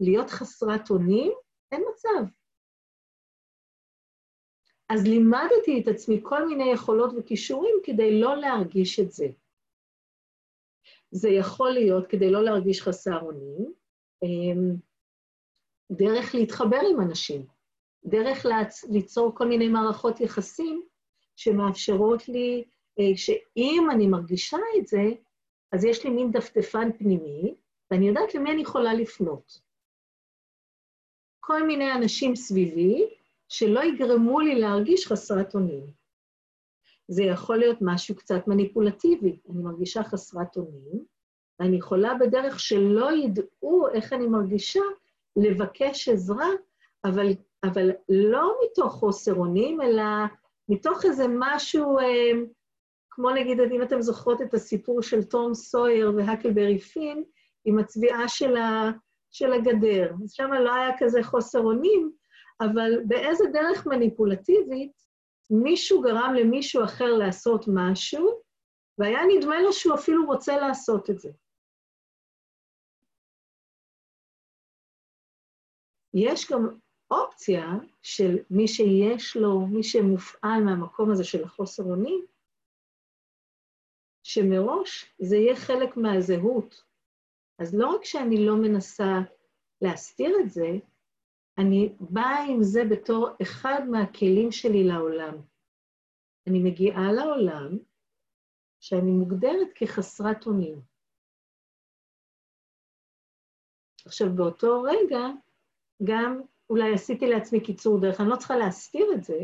[0.00, 1.32] להיות חסרת אונים,
[1.72, 2.32] אין מצב.
[4.88, 9.26] אז לימדתי את עצמי כל מיני יכולות וכישורים כדי לא להרגיש את זה.
[11.10, 13.72] זה יכול להיות, כדי לא להרגיש חסר אונים,
[14.22, 14.76] אמ,
[15.92, 17.46] דרך להתחבר עם אנשים,
[18.04, 18.46] דרך
[18.90, 20.82] ליצור כל מיני מערכות יחסים
[21.36, 22.64] שמאפשרות לי,
[22.98, 25.02] אה, שאם אני מרגישה את זה,
[25.72, 27.54] אז יש לי מין דפדפן פנימי,
[27.90, 29.60] ואני יודעת למי אני יכולה לפנות.
[31.40, 33.14] כל מיני אנשים סביבי
[33.48, 35.99] שלא יגרמו לי להרגיש חסרת אונים.
[37.10, 39.38] זה יכול להיות משהו קצת מניפולטיבי.
[39.50, 41.04] אני מרגישה חסרת אונים,
[41.60, 44.80] ואני יכולה בדרך שלא ידעו איך אני מרגישה,
[45.36, 46.48] לבקש עזרה,
[47.04, 47.26] אבל,
[47.64, 50.02] אבל לא מתוך חוסר אונים, אלא
[50.68, 52.30] מתוך איזה משהו, אה,
[53.10, 57.24] כמו נגיד, אם אתם זוכרות את הסיפור של תום סויר והקלברי פין,
[57.64, 58.90] עם הצביעה של, ה,
[59.30, 60.12] של הגדר.
[60.24, 62.12] אז שם לא היה כזה חוסר אונים,
[62.60, 65.09] אבל באיזה דרך מניפולטיבית
[65.50, 68.42] מישהו גרם למישהו אחר לעשות משהו,
[68.98, 71.30] והיה נדמה לו שהוא אפילו רוצה לעשות את זה.
[76.14, 76.78] יש גם
[77.10, 77.66] אופציה
[78.02, 82.26] של מי שיש לו, מי שמופעל מהמקום הזה של החוסר אונים,
[84.22, 86.84] שמראש זה יהיה חלק מהזהות.
[87.58, 89.18] אז לא רק שאני לא מנסה
[89.82, 90.68] להסתיר את זה,
[91.60, 95.34] אני באה עם זה בתור אחד מהכלים שלי לעולם.
[96.46, 97.78] אני מגיעה לעולם
[98.80, 100.80] שאני מוגדרת כחסרת אונים.
[104.06, 105.26] עכשיו, באותו רגע,
[106.04, 109.40] גם אולי עשיתי לעצמי קיצור דרך, אני לא צריכה להסתיר את זה,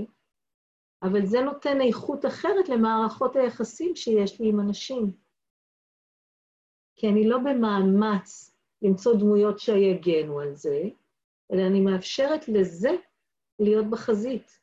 [1.02, 5.12] אבל זה נותן איכות אחרת למערכות היחסים שיש לי עם אנשים.
[6.96, 10.82] כי אני לא במאמץ למצוא דמויות שיגנו על זה,
[11.52, 12.90] אלא אני מאפשרת לזה
[13.58, 14.60] להיות בחזית.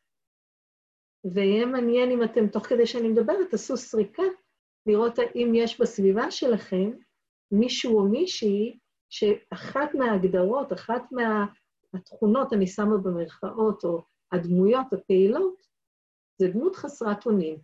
[1.34, 4.24] ויהיה מעניין אם אתם, תוך כדי שאני מדברת, תעשו סריקה,
[4.86, 6.92] לראות האם יש בסביבה שלכם
[7.52, 15.62] מישהו או מישהי שאחת מההגדרות, אחת מהתכונות, אני שמה במרכאות, או הדמויות הפעילות,
[16.38, 17.58] זה דמות חסרת אונים.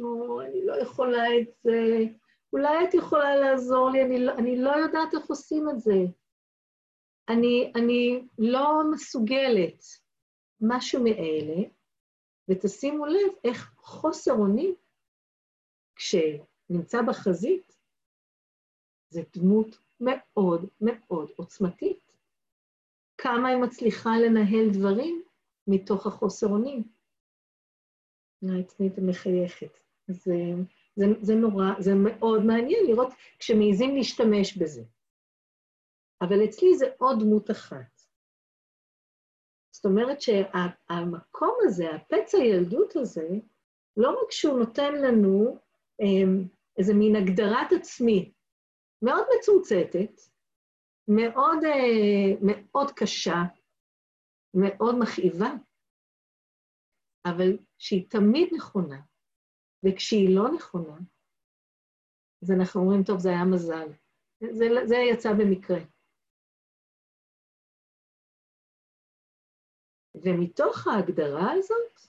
[0.00, 2.04] או, אני לא יכולה את זה,
[2.52, 5.94] אולי את יכולה לעזור לי, אני לא, אני לא יודעת איך עושים את זה.
[7.28, 9.84] אני, אני לא מסוגלת.
[10.60, 11.62] משהו מאלה,
[12.48, 14.74] ותשימו לב איך חוסר אונים,
[15.96, 17.76] כשנמצא בחזית,
[19.08, 22.12] זה דמות מאוד מאוד עוצמתית.
[23.18, 25.22] כמה היא מצליחה לנהל דברים
[25.66, 26.82] מתוך החוסר אונים.
[28.42, 29.78] העצמית המחייכת.
[30.08, 30.34] זה,
[30.96, 34.82] זה, זה נורא, זה מאוד מעניין לראות כשמעיזים להשתמש בזה.
[36.20, 38.00] אבל אצלי זה עוד דמות אחת.
[39.70, 43.28] זאת אומרת שהמקום הזה, הפצע הילדות הזה,
[43.96, 45.58] לא רק שהוא נותן לנו
[46.00, 46.48] אמ,
[46.78, 48.32] איזה מין הגדרת עצמי
[49.02, 50.20] מאוד מצומצתת,
[51.08, 53.42] מאוד, אה, מאוד קשה,
[54.54, 55.52] מאוד מכאיבה,
[57.26, 59.00] אבל שהיא תמיד נכונה,
[59.84, 60.98] וכשהיא לא נכונה,
[62.42, 63.88] אז אנחנו אומרים, טוב, זה היה מזל.
[64.40, 65.78] זה, זה יצא במקרה.
[70.22, 72.00] ומתוך ההגדרה הזאת,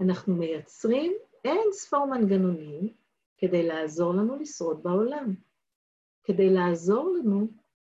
[0.00, 1.12] אנחנו מייצרים
[1.44, 2.94] אין ספור מנגנונים
[3.38, 5.34] כדי לעזור לנו לשרוד בעולם.
[6.24, 7.46] כדי לעזור לנו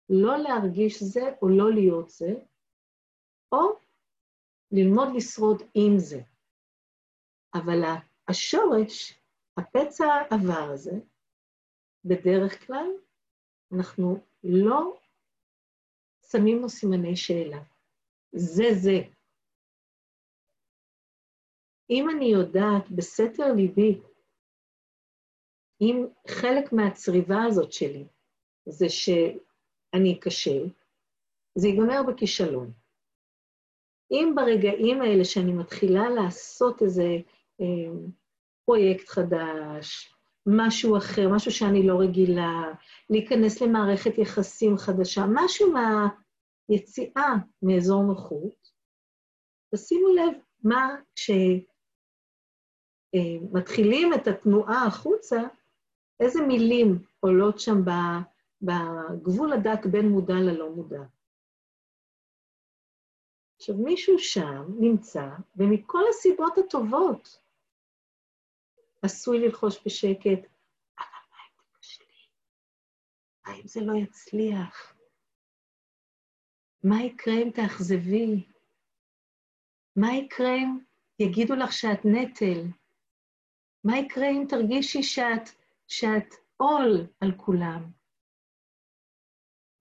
[0.09, 2.33] לא להרגיש זה או לא להיות זה,
[3.51, 3.79] או
[4.71, 6.21] ללמוד לשרוד עם זה.
[7.53, 7.81] אבל
[8.27, 9.19] השורש,
[9.57, 10.99] הפצע העבר הזה,
[12.05, 12.87] בדרך כלל
[13.71, 14.97] אנחנו לא
[16.31, 17.63] שמים לו סימני שאלה.
[18.31, 19.14] זה זה.
[21.89, 24.01] אם אני יודעת בסתר ליבי,
[25.81, 28.05] אם חלק מהצריבה הזאת שלי
[28.69, 30.69] זה שאני אכשל,
[31.55, 32.71] זה ייגמר בכישלון.
[34.11, 37.07] אם ברגעים האלה שאני מתחילה לעשות איזה
[37.61, 37.91] אה,
[38.65, 42.63] פרויקט חדש, משהו אחר, משהו שאני לא רגילה,
[43.09, 48.69] להיכנס למערכת יחסים חדשה, משהו מהיציאה מאזור נוחות,
[49.75, 50.95] תשימו לב מה
[53.15, 55.41] כשמתחילים את התנועה החוצה,
[56.19, 57.77] איזה מילים עולות שם
[58.61, 61.01] בגבול הדק בין מודע ללא מודע.
[63.55, 67.39] עכשיו, מישהו שם נמצא, ומכל הסיבות הטובות,
[69.01, 70.49] עשוי ללחוש בשקט,
[70.99, 72.27] אבל מה אם תיכשלי?
[73.47, 74.95] מה אם זה לא יצליח?
[76.83, 78.47] מה יקרה אם תאכזבי?
[79.95, 80.79] מה יקרה אם
[81.19, 82.84] יגידו לך שאת נטל?
[83.85, 85.49] מה יקרה אם תרגישי שאת,
[85.87, 87.91] שאת עול על כולם?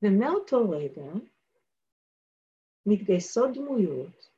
[0.03, 1.13] ומאותו רגע
[2.87, 4.31] מתגייסות דמויות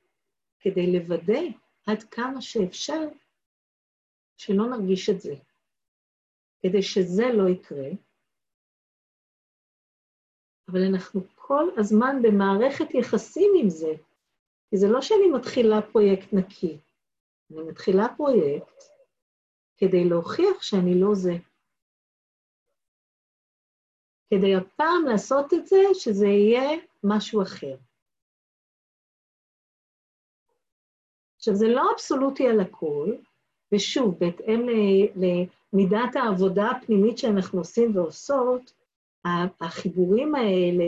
[0.61, 1.41] כדי לוודא
[1.87, 3.01] עד כמה שאפשר
[4.37, 5.35] שלא נרגיש את זה.
[6.63, 7.89] כדי שזה לא יקרה,
[10.69, 13.93] אבל אנחנו כל הזמן במערכת יחסים עם זה,
[14.71, 16.79] כי זה לא שאני מתחילה פרויקט נקי,
[17.51, 18.96] אני מתחילה פרויקט
[19.79, 21.37] כדי להוכיח שאני לא זה.
[24.31, 26.71] כדי הפעם לעשות את זה, שזה יהיה
[27.05, 27.77] משהו אחר.
[31.37, 33.13] עכשיו, זה לא אבסולוטי על הכל,
[33.73, 34.67] ושוב, בהתאם
[35.17, 38.73] למידת העבודה הפנימית שאנחנו עושים ועושות,
[39.61, 40.85] החיבורים האלה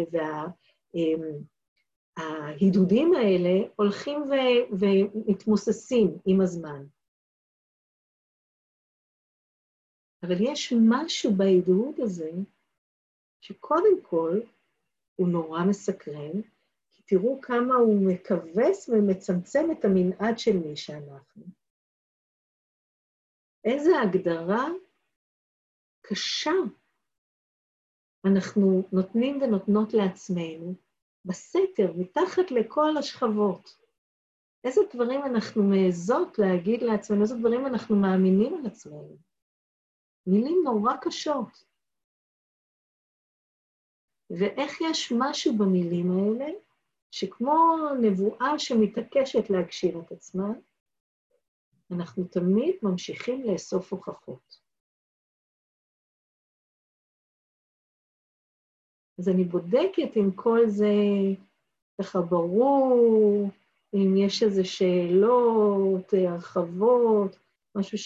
[2.18, 4.24] וההידודים האלה הולכים
[4.70, 6.85] ומתמוססים עם הזמן.
[10.22, 12.31] אבל יש משהו בהידוד הזה,
[13.40, 14.40] שקודם כל
[15.16, 16.42] הוא נורא מסקרן,
[16.90, 21.44] כי תראו כמה הוא מכווס ומצמצם את המנעד של מי שאנחנו.
[23.64, 24.66] איזה הגדרה
[26.00, 26.50] קשה
[28.24, 30.74] אנחנו נותנים ונותנות לעצמנו
[31.24, 33.76] בסתר, מתחת לכל השכבות.
[34.64, 39.27] איזה דברים אנחנו מעזות להגיד לעצמנו, איזה דברים אנחנו מאמינים על עצמנו.
[40.26, 41.64] מילים נורא קשות.
[44.31, 46.52] ואיך יש משהו במילים האלה,
[47.11, 50.48] שכמו נבואה שמתעקשת להגשים את עצמה,
[51.90, 54.61] אנחנו תמיד ממשיכים לאסוף הוכחות.
[59.18, 60.94] אז אני בודקת אם כל זה
[62.00, 63.50] ככה ברור,
[63.94, 67.37] אם יש איזה שאלות, הרחבות,
[67.74, 67.98] משהו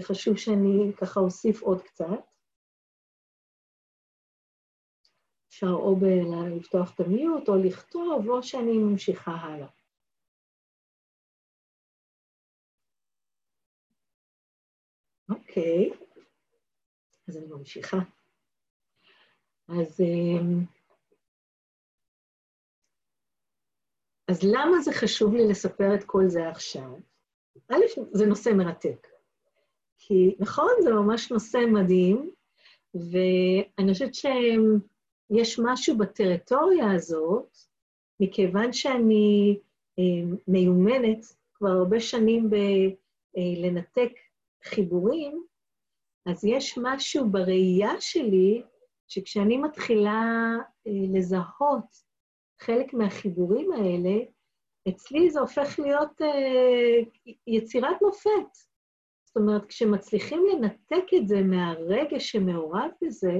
[0.00, 2.34] שחשוב שאני ככה אוסיף עוד קצת.
[5.48, 5.96] אפשר או
[6.56, 9.68] לפתוח את המיוט, או לכתוב, או שאני ממשיכה הלאה.
[15.28, 15.90] אוקיי,
[17.28, 17.96] אז אני ממשיכה.
[19.68, 20.64] אז, אמ,
[24.30, 26.94] אז למה זה חשוב לי לספר את כל זה עכשיו?
[27.68, 29.13] א', זה נושא מרתק.
[30.06, 32.30] כי נכון, זה ממש נושא מדהים,
[32.94, 37.56] ואני חושבת שיש משהו בטריטוריה הזאת,
[38.20, 39.58] מכיוון שאני
[39.98, 44.12] אה, מיומנת כבר הרבה שנים בלנתק
[44.64, 45.44] חיבורים,
[46.26, 48.62] אז יש משהו בראייה שלי,
[49.08, 50.22] שכשאני מתחילה
[50.86, 52.04] אה, לזהות
[52.60, 54.18] חלק מהחיבורים האלה,
[54.88, 58.73] אצלי זה הופך להיות אה, יצירת מופת.
[59.34, 63.32] זאת אומרת, כשמצליחים לנתק את זה מהרגש שמעורב בזה,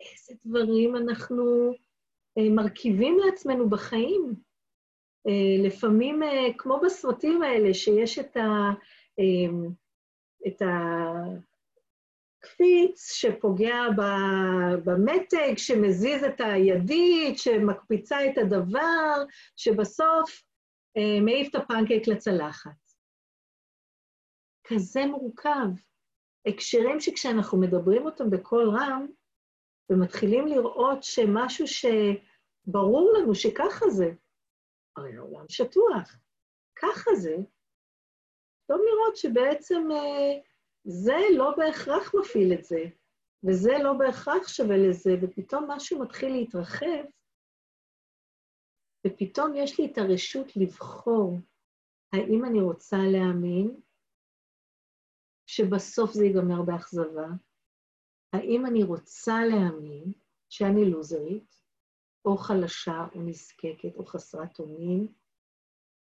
[0.00, 1.72] איזה דברים אנחנו
[2.38, 4.34] אה, מרכיבים לעצמנו בחיים.
[5.26, 8.70] אה, לפעמים, אה, כמו בסרטים האלה, שיש את ה...
[9.18, 9.68] אה,
[10.46, 10.62] את
[12.42, 13.82] הקפיץ שפוגע
[14.84, 19.24] במתג, שמזיז את הידית, שמקפיצה את הדבר,
[19.56, 20.42] שבסוף
[20.96, 22.83] אה, מעיף את הפנקייק לצלחת.
[24.64, 25.68] כזה מורכב.
[26.46, 29.06] הקשרים שכשאנחנו מדברים אותם בקול רם,
[29.90, 34.10] ומתחילים לראות שמשהו שברור לנו שככה זה,
[34.96, 36.18] הרי העולם שטוח,
[36.76, 37.36] ככה זה,
[38.64, 40.40] פתאום לראות שבעצם אה,
[40.84, 42.84] זה לא בהכרח מפעיל את זה,
[43.48, 47.04] וזה לא בהכרח שווה לזה, ופתאום משהו מתחיל להתרחב,
[49.06, 51.38] ופתאום יש לי את הרשות לבחור
[52.12, 53.80] האם אני רוצה להאמין
[55.56, 57.26] שבסוף זה ייגמר באכזבה,
[58.32, 60.12] האם אני רוצה להאמין
[60.48, 61.60] שאני לוזרית,
[62.24, 65.12] או חלשה, או נזקקת, או חסרת אונים,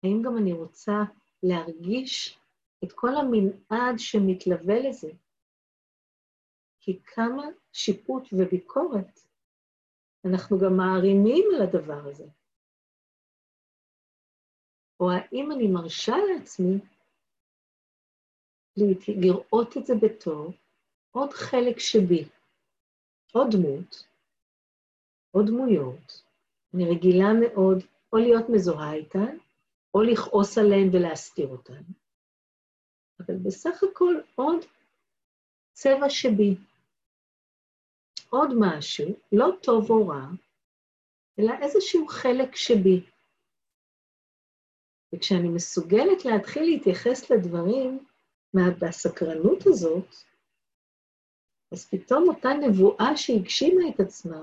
[0.03, 1.03] האם גם אני רוצה
[1.43, 2.39] להרגיש
[2.85, 5.11] את כל המנעד שמתלווה לזה?
[6.81, 7.43] כי כמה
[7.73, 9.21] שיפוט וביקורת
[10.25, 12.27] אנחנו גם מערימים על הדבר הזה.
[15.01, 16.96] או האם אני מרשה לעצמי
[19.09, 20.53] לראות את זה בתור
[21.11, 22.25] עוד חלק שבי,
[23.33, 24.05] עוד דמות,
[25.31, 26.23] עוד דמויות,
[26.75, 29.37] אני רגילה מאוד או להיות מזוהה איתן,
[29.95, 31.83] או לכעוס עליהן ולהסתיר אותן,
[33.21, 34.65] אבל בסך הכל עוד
[35.73, 36.55] צבע שבי,
[38.31, 40.27] עוד משהו, לא טוב או רע,
[41.39, 43.01] אלא איזשהו חלק שבי.
[45.15, 48.07] וכשאני מסוגלת להתחיל להתייחס לדברים
[48.81, 50.15] בסקרנות הזאת,
[51.73, 54.43] אז פתאום אותה נבואה שהגשימה את עצמה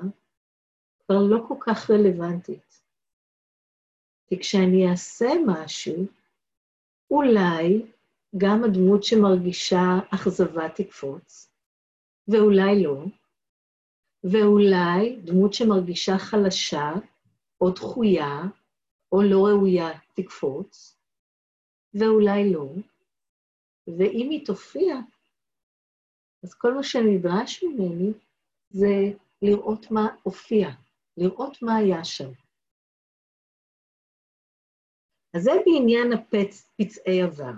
[1.05, 2.81] כבר לא כל כך רלוונטית.
[4.27, 6.05] כי כשאני אעשה משהו,
[7.11, 7.85] אולי
[8.37, 11.51] גם הדמות שמרגישה אכזבה תקפוץ,
[12.27, 13.05] ואולי לא,
[14.23, 16.91] ואולי דמות שמרגישה חלשה
[17.61, 18.41] או דחויה
[19.11, 20.97] או לא ראויה תקפוץ,
[21.93, 22.69] ואולי לא,
[23.87, 24.95] ואם היא תופיע,
[26.43, 28.11] אז כל מה שנדרש ממני
[28.69, 28.87] זה
[29.41, 30.67] לראות מה הופיע,
[31.17, 32.31] לראות מה היה שם.
[35.35, 37.53] אז זה בעניין הפצעי עבר.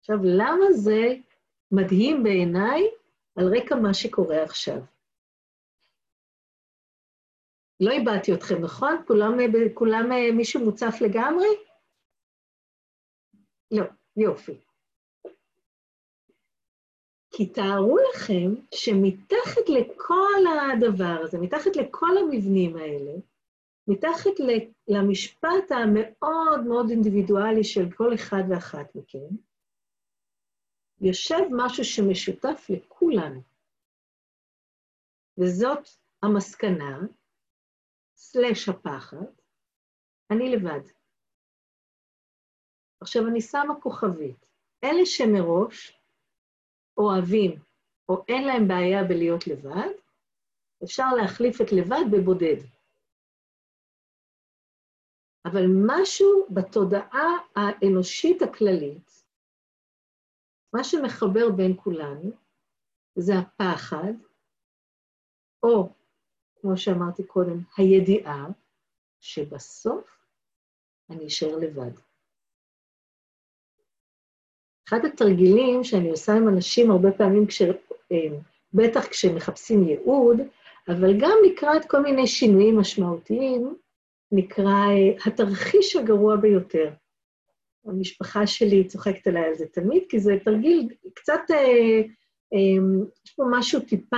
[0.00, 1.00] עכשיו, למה זה
[1.72, 2.82] מדהים בעיניי
[3.36, 4.80] על רקע מה שקורה עכשיו?
[7.80, 9.04] לא איבדתי אתכם, נכון?
[9.06, 9.32] כולם,
[9.74, 10.04] כולם
[10.36, 11.48] מישהו מוצף לגמרי?
[13.70, 13.84] לא,
[14.16, 14.69] יופי.
[17.30, 23.12] כי תארו לכם שמתחת לכל הדבר הזה, מתחת לכל המבנים האלה,
[23.88, 24.30] מתחת
[24.88, 29.34] למשפט המאוד מאוד אינדיבידואלי של כל אחד ואחת מכם,
[31.00, 33.42] יושב משהו שמשותף לכולנו.
[35.38, 35.88] וזאת
[36.22, 36.98] המסקנה,
[38.16, 39.26] סלש הפחד,
[40.30, 40.88] אני לבד.
[43.00, 44.46] עכשיו אני שמה כוכבית.
[44.84, 45.99] אלה שמראש
[46.96, 47.60] אוהבים
[48.08, 49.90] או אין להם בעיה בלהיות לבד,
[50.84, 52.56] אפשר להחליף את לבד בבודד.
[55.44, 59.24] אבל משהו בתודעה האנושית הכללית,
[60.72, 62.30] מה שמחבר בין כולנו,
[63.14, 64.12] זה הפחד,
[65.62, 65.92] או,
[66.60, 68.46] כמו שאמרתי קודם, הידיעה
[69.20, 70.26] שבסוף
[71.10, 72.09] אני אשאר לבד.
[74.90, 77.62] אחד התרגילים שאני עושה עם אנשים הרבה פעמים, כש,
[78.12, 78.38] אה,
[78.74, 80.36] בטח כשמחפשים ייעוד,
[80.88, 83.74] אבל גם לקראת כל מיני שינויים משמעותיים,
[84.32, 86.90] נקרא אה, התרחיש הגרוע ביותר.
[87.86, 91.56] המשפחה שלי צוחקת עליי על זה תמיד, כי זה תרגיל קצת, אה,
[92.52, 94.16] אה, יש פה משהו טיפה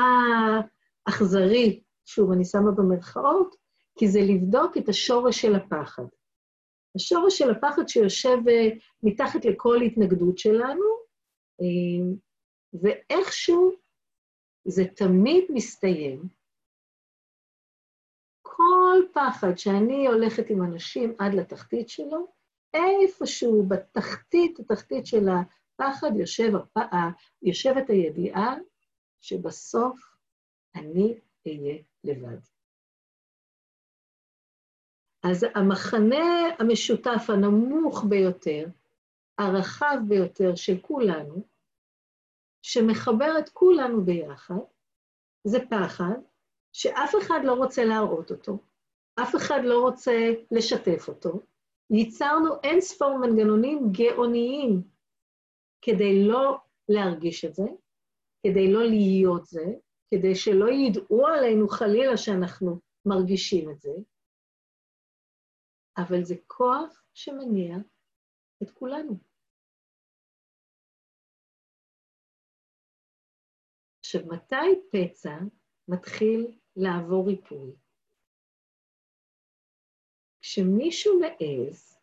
[1.04, 3.56] אכזרי, שוב, אני שמה במרכאות,
[3.98, 6.04] כי זה לבדוק את השורש של הפחד.
[6.96, 8.68] השורש של הפחד שיושב אה,
[9.02, 10.84] מתחת לכל התנגדות שלנו,
[11.60, 12.16] אה,
[12.82, 13.72] ואיכשהו
[14.64, 16.22] זה תמיד מסתיים.
[18.42, 22.26] כל פחד שאני הולכת עם אנשים עד לתחתית שלו,
[22.74, 26.78] איפשהו בתחתית, התחתית של הפחד, יושב הפ...
[27.42, 28.54] יושבת הידיעה
[29.20, 30.00] שבסוף
[30.74, 32.51] אני אהיה לבד.
[35.22, 38.66] אז המחנה המשותף הנמוך ביותר,
[39.38, 41.44] הרחב ביותר של כולנו,
[42.62, 44.54] שמחבר את כולנו ביחד,
[45.44, 46.14] זה פחד
[46.72, 48.58] שאף אחד לא רוצה להראות אותו,
[49.22, 51.40] אף אחד לא רוצה לשתף אותו.
[51.90, 54.82] ייצרנו אין ספור מנגנונים גאוניים
[55.82, 56.56] כדי לא
[56.88, 57.66] להרגיש את זה,
[58.46, 59.64] כדי לא להיות זה,
[60.10, 63.90] כדי שלא ידעו עלינו חלילה שאנחנו מרגישים את זה,
[65.96, 67.76] אבל זה כוח שמניע
[68.62, 69.18] את כולנו.
[74.00, 75.38] עכשיו, מתי פצע
[75.88, 77.72] מתחיל לעבור ריפוי.
[80.40, 81.98] כשמישהו מעז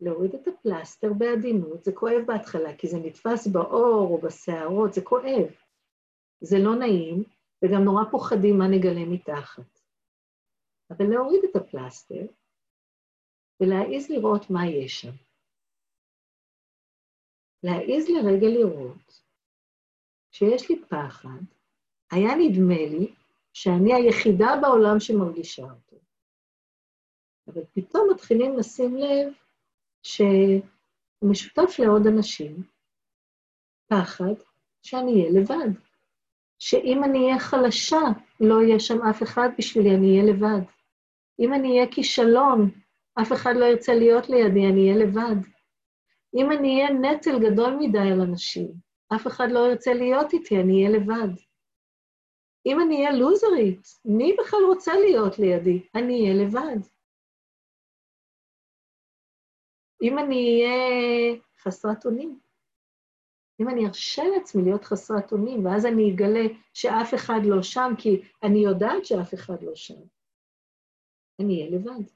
[0.00, 5.48] להוריד את הפלסטר בעדינות, זה כואב בהתחלה, כי זה נתפס בעור או בשערות, זה כואב.
[6.40, 7.24] זה לא נעים,
[7.62, 9.80] וגם נורא פוחדים מה נגלה מתחת.
[10.90, 12.26] אבל להוריד את הפלסטר
[13.60, 15.12] ולהעיז לראות מה יש שם.
[17.62, 19.22] להעיז לרגע לראות
[20.30, 21.42] שיש לי פחד,
[22.10, 23.14] היה נדמה לי
[23.52, 25.96] שאני היחידה בעולם שמרגישה אותו.
[27.48, 29.32] אבל פתאום מתחילים לשים לב
[30.02, 32.62] שהוא משותף לעוד אנשים,
[33.86, 34.34] פחד
[34.82, 35.80] שאני אהיה לבד.
[36.58, 38.00] שאם אני אהיה חלשה,
[38.40, 40.70] לא יהיה שם אף אחד בשבילי, אני אהיה לבד.
[41.38, 42.70] אם אני אהיה כישלון,
[43.22, 45.36] אף אחד לא ירצה להיות לידי, אני אהיה לבד.
[46.34, 48.72] אם אני אהיה נטל גדול מדי על אנשים,
[49.14, 51.32] אף אחד לא ירצה להיות איתי, אני אהיה לבד.
[52.66, 55.88] אם אני אהיה לוזרית, מי בכלל רוצה להיות לידי?
[55.94, 56.88] אני אהיה לבד.
[60.02, 62.40] אם אני אהיה חסרת אונים,
[63.60, 66.44] אם אני ארשה לעצמי להיות חסרת אונים, ואז אני אגלה
[66.74, 70.00] שאף אחד לא שם, כי אני יודעת שאף אחד לא שם,
[71.40, 72.15] אני אהיה לבד.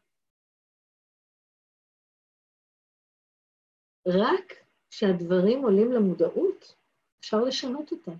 [4.09, 4.53] רק
[4.90, 6.76] כשהדברים עולים למודעות,
[7.20, 8.16] אפשר לשנות אותם.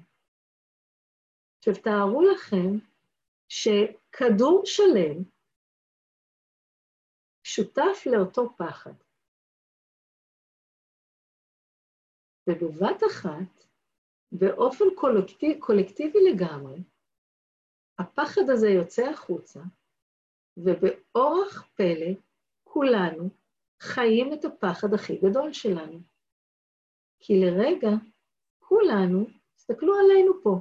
[1.59, 2.87] עכשיו, תארו לכם
[3.49, 5.23] שכדור שלם
[7.43, 8.95] שותף לאותו פחד.
[12.47, 13.67] ובבת אחת,
[14.33, 16.83] באופן קולקטיב, קולקטיבי לגמרי,
[17.99, 19.61] הפחד הזה יוצא החוצה,
[20.57, 22.13] ובאורח פלא
[22.65, 23.40] כולנו
[23.81, 26.01] חיים את הפחד הכי גדול שלנו.
[27.21, 27.89] כי לרגע
[28.59, 30.61] כולנו, תסתכלו עלינו פה,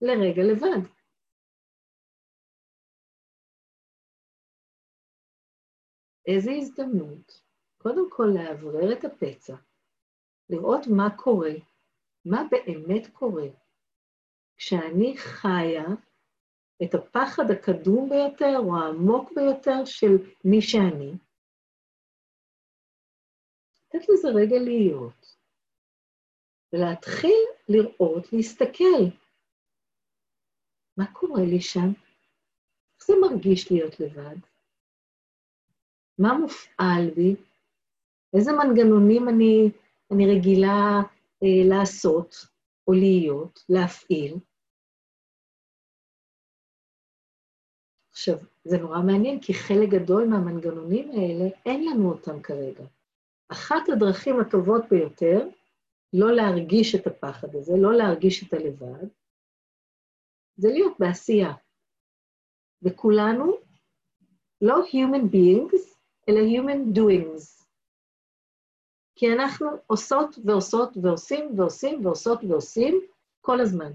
[0.00, 0.88] לרגע לבד.
[6.26, 7.42] איזו הזדמנות,
[7.78, 9.56] קודם כל לאוורר את הפצע,
[10.50, 11.54] לראות מה קורה,
[12.24, 13.48] מה באמת קורה,
[14.56, 15.84] כשאני חיה
[16.82, 21.12] את הפחד הקדום ביותר או העמוק ביותר של מי שאני,
[23.94, 25.36] לתת לזה רגע להיות,
[26.72, 29.04] ולהתחיל לראות, להסתכל.
[30.96, 31.88] מה קורה לי שם?
[32.96, 34.36] איך זה מרגיש להיות לבד?
[36.18, 37.36] מה מופעל בי?
[38.36, 39.70] איזה מנגנונים אני,
[40.12, 41.00] אני רגילה
[41.42, 42.34] אה, לעשות
[42.88, 44.34] או להיות, להפעיל?
[48.10, 48.34] עכשיו,
[48.64, 52.84] זה נורא מעניין, כי חלק גדול מהמנגנונים האלה, אין לנו אותם כרגע.
[53.48, 55.48] אחת הדרכים הטובות ביותר,
[56.12, 59.08] לא להרגיש את הפחד הזה, לא להרגיש את הלבד,
[60.56, 61.52] זה להיות בעשייה.
[62.82, 63.56] וכולנו
[64.60, 65.96] לא human beings,
[66.28, 67.64] אלא human doings.
[69.16, 73.00] כי אנחנו עושות ועושות ועושים ועושים ועושות ועושים
[73.40, 73.92] כל הזמן.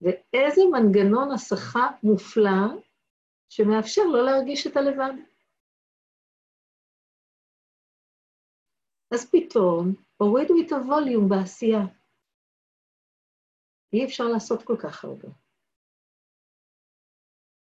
[0.00, 2.80] ואיזה מנגנון הסחה מופלא
[3.48, 5.12] שמאפשר לא להרגיש את הלבד.
[9.14, 11.80] אז פתאום הורידו את הווליום בעשייה.
[13.92, 15.28] אי אפשר לעשות כל כך הרבה.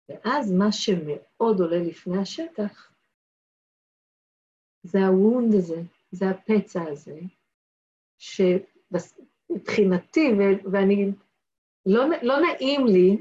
[0.09, 2.93] ואז מה שמאוד עולה לפני השטח,
[4.82, 7.20] זה הוונד הזה, זה הפצע הזה,
[8.18, 9.09] שמבחינתי,
[10.72, 11.11] ואני,
[11.86, 13.16] לא, לא נעים לי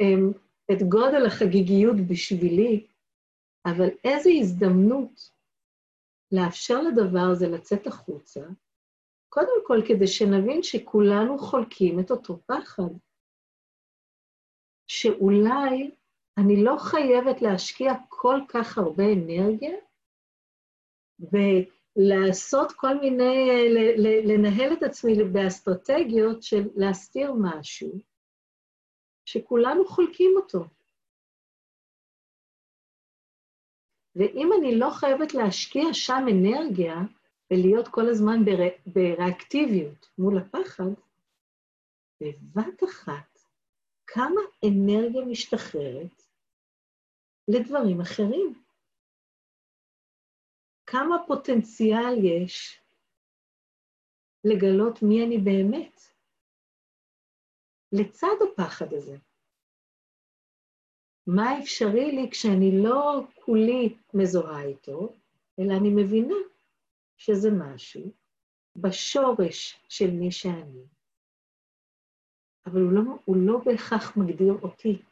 [0.00, 0.32] אמ,
[0.72, 2.86] את גודל החגיגיות בשבילי,
[3.66, 5.31] אבל איזו הזדמנות
[6.32, 8.40] לאפשר לדבר הזה לצאת החוצה,
[9.28, 12.92] קודם כל כדי שנבין שכולנו חולקים את אותו פחד.
[14.86, 15.90] שאולי
[16.38, 19.76] אני לא חייבת להשקיע כל כך הרבה אנרגיה
[21.20, 23.48] ולעשות כל מיני,
[24.24, 27.92] לנהל את עצמי באסטרטגיות של להסתיר משהו,
[29.24, 30.64] שכולנו חולקים אותו.
[34.16, 36.94] ואם אני לא חייבת להשקיע שם אנרגיה
[37.50, 38.44] ולהיות כל הזמן
[38.86, 40.92] בריאקטיביות מול הפחד,
[42.20, 43.38] בבת אחת,
[44.06, 46.22] כמה אנרגיה משתחררת
[47.48, 48.62] לדברים אחרים.
[50.86, 52.80] כמה פוטנציאל יש
[54.44, 56.00] לגלות מי אני באמת,
[57.92, 59.16] לצד הפחד הזה.
[61.26, 65.14] מה אפשרי לי כשאני לא כולי מזוהה איתו,
[65.58, 66.34] אלא אני מבינה
[67.16, 68.12] שזה משהו
[68.76, 70.84] בשורש של מי שאני.
[72.66, 75.02] אבל הוא לא, הוא לא בהכרח מגדיר אותי.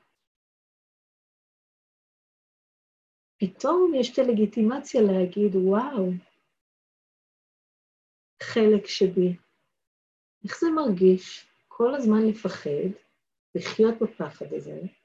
[3.37, 6.11] פתאום יש את הלגיטימציה להגיד, וואו,
[8.43, 9.37] חלק שבי,
[10.45, 12.91] איך זה מרגיש כל הזמן לפחד,
[13.55, 15.00] לחיות בפחד הזה,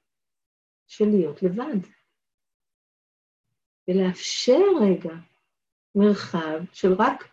[0.88, 1.88] של להיות לבד.
[3.88, 5.16] ולאפשר רגע
[5.96, 7.24] מרחב של רק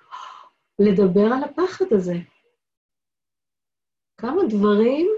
[0.78, 2.14] לדבר על הפחד הזה.
[4.16, 5.08] כמה דברים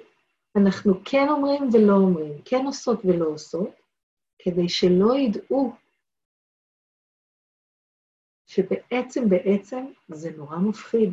[0.56, 3.74] אנחנו כן אומרים ולא אומרים, כן עושות ולא עושות,
[4.38, 5.72] כדי שלא ידעו
[8.46, 11.10] שבעצם, בעצם, זה נורא מפחיד.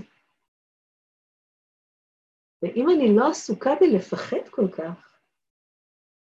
[2.62, 5.20] ואם אני לא עסוקה בלפחד כל כך,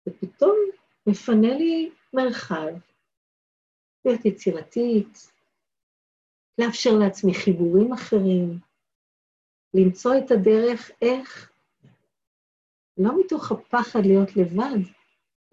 [0.05, 0.57] זה פתאום
[1.11, 2.73] מפנה לי מרחב
[4.05, 5.33] להיות יצירתית,
[6.59, 8.59] לאפשר לעצמי חיבורים אחרים,
[9.75, 11.53] למצוא את הדרך איך,
[12.99, 14.79] לא מתוך הפחד להיות לבד,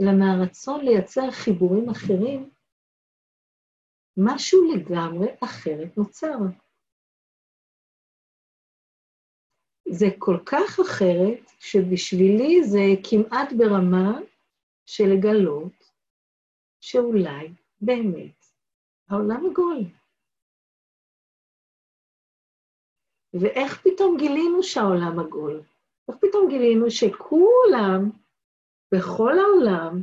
[0.02, 2.50] אלא מהרצון לייצר חיבורים אחרים,
[4.18, 6.38] משהו לגמרי אחרת נוצר.
[9.90, 14.20] זה כל כך אחרת, שבשבילי זה כמעט ברמה
[14.86, 15.92] של לגלות
[16.82, 18.46] שאולי באמת
[19.10, 19.84] העולם עגול.
[23.34, 25.62] ואיך פתאום גילינו שהעולם עגול?
[26.08, 28.12] איך פתאום גילינו שכולם,
[28.94, 30.02] בכל העולם,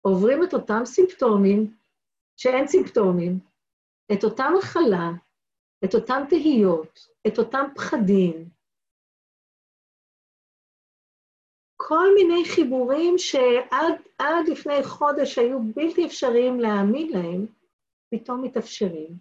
[0.00, 1.76] עוברים את אותם סימפטומים,
[2.36, 3.38] שאין סימפטומים,
[4.12, 5.10] את אותה מחלה,
[5.84, 8.48] את אותן תהיות, את אותם פחדים,
[11.90, 17.46] כל מיני חיבורים שעד לפני חודש היו בלתי אפשריים להאמין להם,
[18.10, 19.18] פתאום מתאפשרים.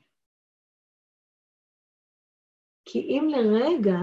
[2.85, 3.97] כי אם לרגע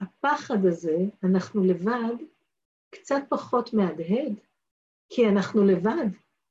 [0.00, 2.24] הפחד הזה, אנחנו לבד,
[2.90, 4.32] קצת פחות מהדהד,
[5.08, 6.08] כי אנחנו לבד,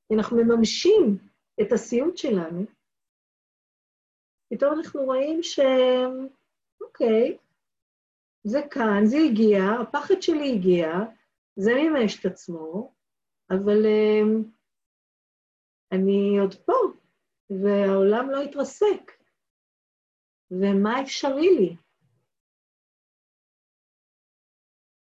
[0.07, 1.17] כי אנחנו מממשים
[1.61, 2.65] את הסיוט שלנו,
[4.49, 5.59] פתאום אנחנו רואים ש...
[6.81, 7.37] אוקיי,
[8.43, 10.87] זה כאן, זה הגיע, הפחד שלי הגיע,
[11.55, 12.93] זה מימש את עצמו,
[13.49, 14.47] אבל uh,
[15.91, 16.73] אני עוד פה,
[17.49, 19.11] והעולם לא התרסק.
[20.51, 21.75] ומה אפשרי לי?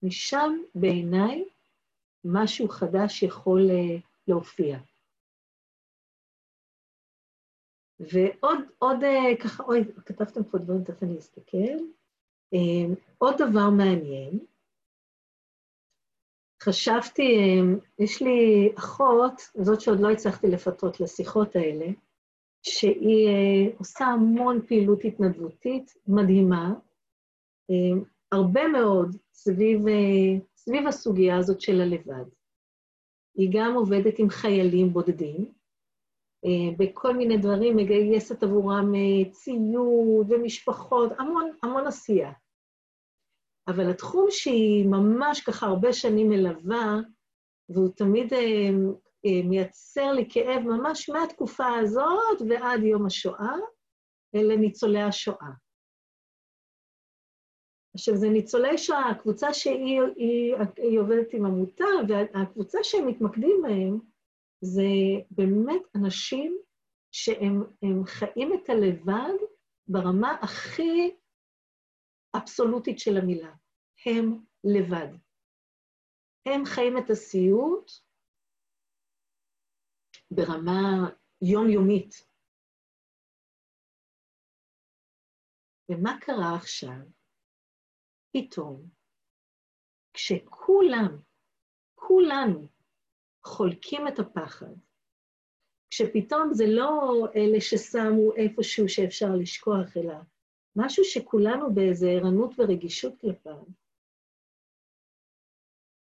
[0.04, 1.50] משם בעיניי
[2.26, 4.78] משהו חדש יכול uh, להופיע.
[8.00, 11.99] ועוד, עוד uh, ככה, אוי, כתבתם פה דברים, תכף אני אסתכל.
[12.54, 14.40] אמ, עוד דבר מעניין,
[16.64, 21.86] חשבתי, אמ, יש לי אחות, זאת שעוד לא הצלחתי לפתות לשיחות האלה,
[22.64, 26.74] שהיא אה, עושה המון פעילות התנדבותית מדהימה,
[27.70, 32.30] אמ, הרבה מאוד סביב, אה, סביב הסוגיה הזאת של הלבד.
[33.36, 35.54] היא גם עובדת עם חיילים בודדים,
[36.78, 42.32] בכל מיני דברים, מגייסת עבורם אה, ציוד ומשפחות, המון, המון עשייה.
[43.68, 46.98] אבל התחום שהיא ממש ככה הרבה שנים מלווה,
[47.70, 48.70] והוא תמיד אה,
[49.44, 53.56] מייצר לי כאב ממש מהתקופה הזאת ועד יום השואה,
[54.36, 55.50] אלה ניצולי השואה.
[57.94, 64.00] עכשיו, זה ניצולי שואה, הקבוצה שהיא היא, היא עובדת עם עמותה, והקבוצה שהם מתמקדים בהם,
[64.62, 64.92] זה
[65.32, 66.58] באמת אנשים
[67.12, 69.46] שהם חיים את הלבד
[69.88, 71.16] ברמה הכי
[72.38, 73.56] אבסולוטית של המילה.
[74.06, 75.18] הם לבד.
[76.46, 77.92] הם חיים את הסיוט
[80.32, 81.10] ברמה
[81.42, 82.30] יומיומית.
[85.90, 87.00] ומה קרה עכשיו?
[88.32, 88.90] פתאום,
[90.14, 91.22] כשכולם,
[91.96, 92.68] כולנו,
[93.46, 94.74] חולקים את הפחד.
[95.90, 100.14] כשפתאום זה לא אלה ששמו איפשהו שאפשר לשכוח, אלא
[100.76, 103.64] משהו שכולנו באיזו ערנות ורגישות כלפיו.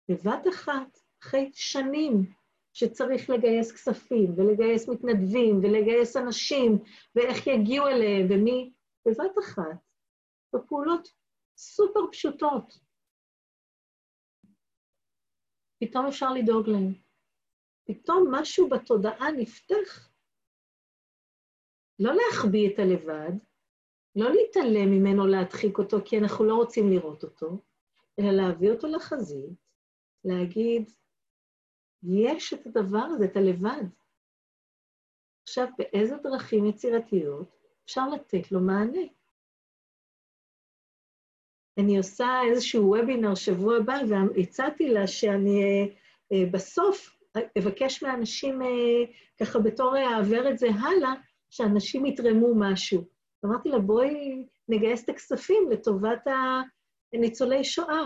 [0.09, 2.33] בבת אחת, אחרי שנים
[2.73, 6.79] שצריך לגייס כספים, ולגייס מתנדבים, ולגייס אנשים,
[7.15, 8.73] ואיך יגיעו אליהם, ומי,
[9.07, 9.79] בבת אחת,
[10.55, 11.09] בפעולות
[11.57, 12.79] סופר פשוטות,
[15.81, 17.06] פתאום אפשר לדאוג להם.
[17.87, 20.11] פתאום משהו בתודעה נפתח.
[21.99, 23.33] לא להחביא את הלבד,
[24.17, 27.63] לא להתעלם ממנו, להדחיק אותו, כי אנחנו לא רוצים לראות אותו,
[28.19, 29.51] אלא להביא אותו לחזית,
[30.25, 30.91] להגיד,
[32.03, 33.85] יש את הדבר הזה, את הלבד.
[35.43, 39.03] עכשיו, באיזה דרכים יצירתיות אפשר לתת לו מענה?
[41.81, 45.61] אני עושה איזשהו וובינר שבוע הבא, והצעתי לה שאני
[46.53, 47.16] בסוף
[47.59, 48.61] אבקש מאנשים
[49.41, 51.13] ככה בתור אעבר את זה הלאה,
[51.51, 53.05] שאנשים יתרמו משהו.
[53.45, 56.25] אמרתי לה, בואי נגייס את הכספים לטובת
[57.13, 58.03] הניצולי שואה.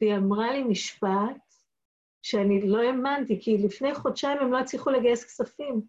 [0.00, 1.54] והיא אמרה לי משפט
[2.22, 5.82] שאני לא האמנתי, כי לפני חודשיים הם לא הצליחו לגייס כספים.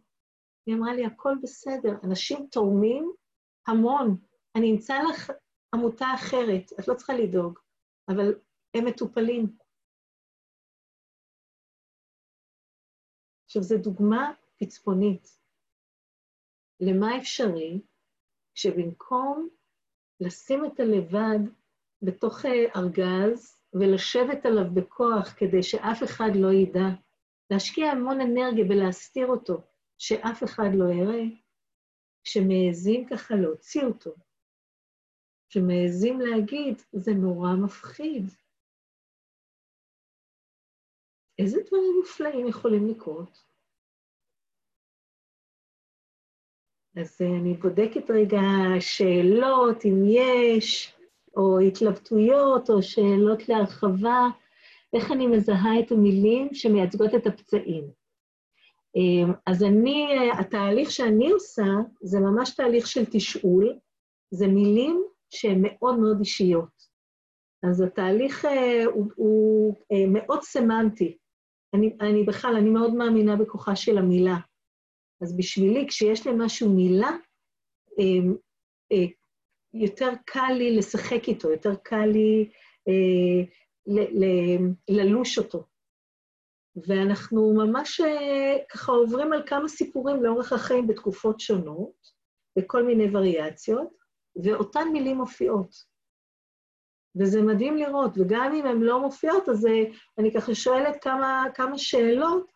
[0.65, 3.11] היא אמרה לי, הכל בסדר, אנשים תורמים
[3.67, 4.17] המון.
[4.55, 5.31] אני אמצא לך
[5.75, 7.59] עמותה אחרת, את לא צריכה לדאוג,
[8.09, 8.35] אבל
[8.73, 9.62] הם מטופלים.
[13.55, 15.39] עכשיו, זו דוגמה פצפונית.
[16.79, 17.81] למה אפשרי
[18.55, 19.49] שבמקום
[20.19, 21.39] לשים את הלבד
[22.01, 26.87] בתוך אה, ארגז ולשבת עליו בכוח כדי שאף אחד לא ידע,
[27.51, 29.61] להשקיע המון אנרגיה ולהסתיר אותו,
[29.97, 31.23] שאף אחד לא יראה,
[32.23, 34.15] שמעזים ככה להוציא אותו,
[35.49, 38.25] שמעזים להגיד, זה נורא מפחיד.
[41.39, 43.43] איזה דברים מופלאים יכולים לקרות?
[46.97, 48.41] אז אני בודקת רגע
[48.79, 50.95] שאלות, אם יש,
[51.37, 54.27] או התלבטויות, או שאלות להרחבה,
[54.93, 57.83] איך אני מזהה את המילים שמייצגות את הפצעים.
[58.95, 60.07] אמ, אז אני,
[60.39, 61.63] התהליך שאני עושה,
[62.01, 63.79] זה ממש תהליך של תשאול,
[64.31, 66.93] זה מילים שהן מאוד מאוד אישיות.
[67.69, 71.17] אז התהליך אה, הוא, הוא אה, מאוד סמנטי.
[71.73, 74.37] אני, אני בכלל, אני מאוד מאמינה בכוחה של המילה.
[75.21, 77.11] אז בשבילי, כשיש למשהו מילה,
[77.99, 78.35] אמ,
[78.91, 79.05] אה,
[79.73, 82.49] יותר קל לי לשחק איתו, יותר קל לי
[82.87, 83.43] אה,
[84.89, 85.63] ללוש אותו.
[86.87, 92.13] ואנחנו ממש אה, ככה עוברים על כמה סיפורים לאורך החיים בתקופות שונות,
[92.57, 93.89] בכל מיני וריאציות,
[94.43, 95.92] ואותן מילים מופיעות.
[97.15, 99.67] וזה מדהים לראות, וגם אם הן לא מופיעות, אז
[100.17, 102.51] אני ככה שואלת כמה, כמה שאלות,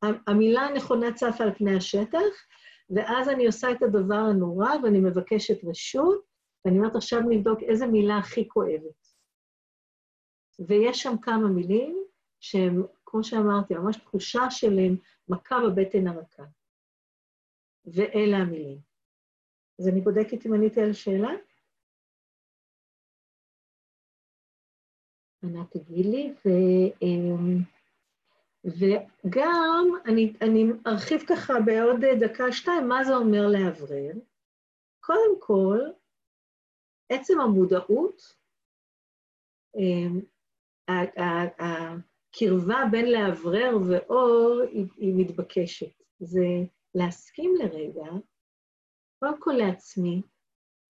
[0.00, 2.46] והמילה הנכונה צפה על פני השטח,
[2.90, 6.24] ואז אני עושה את הדבר הנורא, ואני מבקשת רשות,
[6.64, 9.14] ואני אומרת, עכשיו נבדוק איזה מילה הכי כואבת.
[10.58, 12.04] ויש שם כמה מילים
[12.40, 14.78] שהן, כמו שאמרתי, ממש תחושה של
[15.28, 16.42] מכה בבטן הרכה.
[17.86, 18.78] ואלה המילים.
[19.80, 21.30] אז אני בודקת אם עניתי על השאלה.
[25.44, 26.48] ענת תגיד לי, ו...
[27.02, 27.58] אמ,
[28.64, 34.12] וגם אני, אני ארחיב ככה בעוד דקה-שתיים מה זה אומר לאוורר.
[35.00, 35.78] קודם כל,
[37.08, 38.36] עצם המודעות,
[39.76, 40.20] אמ,
[41.58, 46.02] הקרבה בין לאוורר ואור היא, היא מתבקשת.
[46.20, 46.46] זה
[46.94, 48.10] להסכים לרגע,
[49.18, 50.22] קודם כל לעצמי,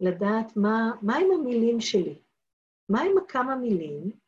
[0.01, 2.19] לדעת מה, מה עם המילים שלי,
[2.89, 4.24] מה עם הכמה מילים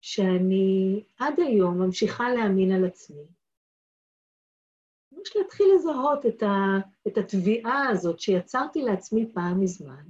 [0.00, 3.26] שאני עד היום ממשיכה להאמין על עצמי.
[5.12, 6.78] ממש להתחיל לזהות את, ה,
[7.08, 10.04] את התביעה הזאת שיצרתי לעצמי פעם מזמן.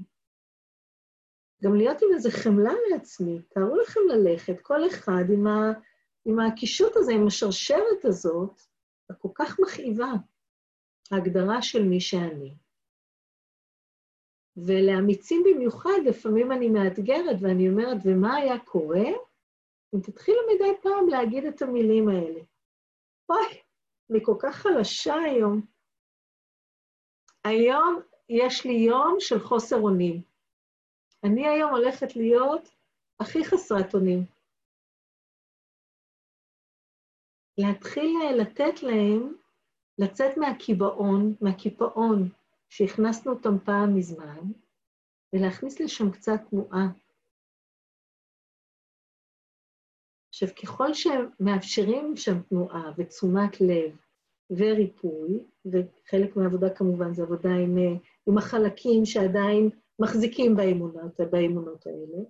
[1.64, 3.42] גם להיות עם איזה חמלה לעצמי.
[3.48, 5.72] תארו לכם ללכת, כל אחד עם, ה,
[6.24, 8.60] עם הקישוט הזה, עם השרשרת הזאת,
[9.10, 10.12] הכל כך מכאיבה,
[11.10, 12.54] ההגדרה של מי שאני.
[14.56, 19.04] ולאמיצים במיוחד, לפעמים אני מאתגרת ואני אומרת, ומה היה קורה
[19.94, 22.40] אם תתחילו מדי פעם להגיד את המילים האלה.
[23.28, 23.62] אוי,
[24.10, 25.66] אני כל כך חלשה היום.
[27.44, 30.22] היום יש לי יום של חוסר אונים.
[31.24, 32.68] אני היום הולכת להיות
[33.20, 34.24] הכי חסרת אונים.
[37.58, 39.34] להתחיל לתת להם
[39.98, 42.28] לצאת מהקיבעון, מהקיפאון
[42.68, 44.40] שהכנסנו אותם פעם מזמן,
[45.32, 46.86] ולהכניס לשם קצת תנועה.
[50.42, 53.98] עכשיו, ככל שמאפשרים שם תנועה ותשומת לב
[54.50, 55.28] וריפוי,
[55.66, 57.76] וחלק מהעבודה כמובן זה עבודה עם,
[58.28, 62.24] עם החלקים שעדיין מחזיקים באמונות, באמונות האלה,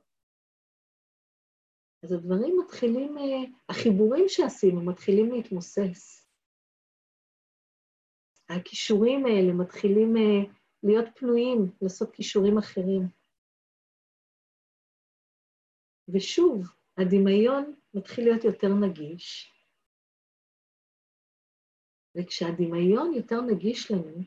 [2.02, 3.14] אז הדברים מתחילים,
[3.68, 6.28] החיבורים שעשינו מתחילים להתמוסס.
[8.48, 10.14] הכישורים האלה מתחילים
[10.82, 13.02] להיות פנויים, לעשות כישורים אחרים.
[16.08, 16.66] ושוב,
[16.98, 19.54] הדמיון מתחיל להיות יותר נגיש,
[22.14, 24.22] וכשהדמיון יותר נגיש לנו,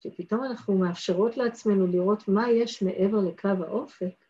[0.00, 4.24] שפתאום אנחנו מאפשרות לעצמנו לראות מה יש מעבר לקו האופק,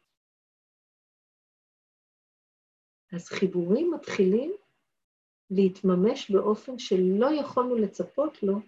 [3.13, 4.53] אז חיבורים מתחילים
[5.51, 8.59] להתממש באופן שלא יכולנו לצפות לו,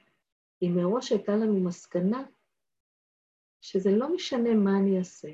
[0.63, 2.25] אם מראש הייתה לנו מסקנה
[3.61, 5.29] שזה לא משנה מה אני אעשה.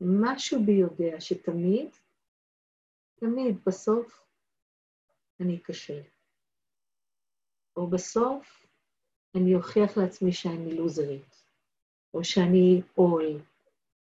[0.00, 1.90] משהו בי יודע שתמיד,
[3.20, 4.26] תמיד בסוף
[5.40, 6.02] אני אכשל.
[7.76, 8.66] או בסוף
[9.36, 11.46] אני אוכיח לעצמי שאני לוזרית,
[12.14, 13.40] או שאני עול,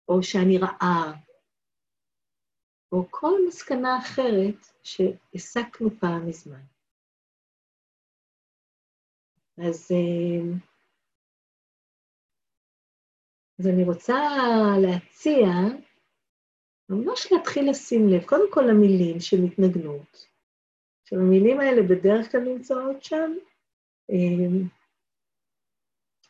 [0.07, 1.14] או שאני רעה,
[2.91, 6.64] או כל מסקנה אחרת שהסקנו פעם מזמן.
[9.57, 10.57] אז, אה,
[13.60, 14.20] אז אני רוצה
[14.82, 15.47] להציע
[16.90, 20.28] ממש להתחיל לשים לב, קודם כל למילים שמתנגנות.
[21.02, 23.32] עכשיו, המילים האלה בדרך כלל נמצאות שם
[24.12, 24.66] אה,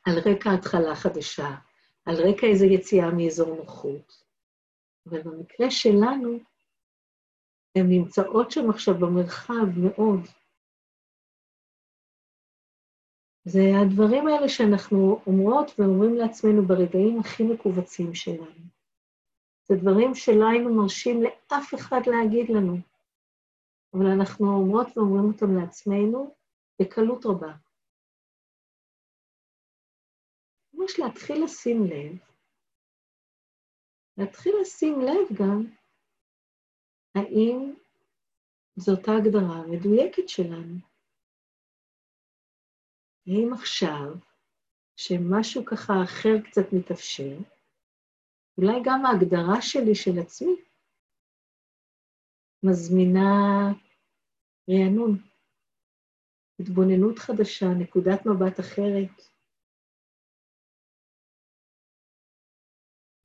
[0.05, 1.55] על רקע התחלה חדשה,
[2.05, 4.23] על רקע איזו יציאה מאזור נוחות.
[5.09, 6.39] אבל במקרה שלנו,
[7.75, 10.19] הן נמצאות שם עכשיו במרחב מאוד.
[13.45, 18.78] זה הדברים האלה שאנחנו אומרות ואומרים לעצמנו ברגעים הכי מכווצים שלנו.
[19.69, 22.75] זה דברים שלא היינו מרשים לאף אחד להגיד לנו,
[23.93, 26.35] אבל אנחנו אומרות ואומרים אותם לעצמנו
[26.81, 27.53] בקלות רבה.
[30.73, 32.17] ממש להתחיל לשים לב,
[34.17, 35.65] להתחיל לשים לב גם
[37.15, 37.73] האם
[38.75, 40.75] זאת ההגדרה המדויקת שלנו.
[43.27, 44.13] האם עכשיו,
[44.95, 47.58] שמשהו ככה אחר קצת מתאפשר,
[48.61, 50.55] אולי גם ההגדרה שלי של עצמי
[52.63, 53.71] מזמינה
[54.69, 55.17] רענון,
[56.59, 59.29] התבוננות חדשה, נקודת מבט אחרת.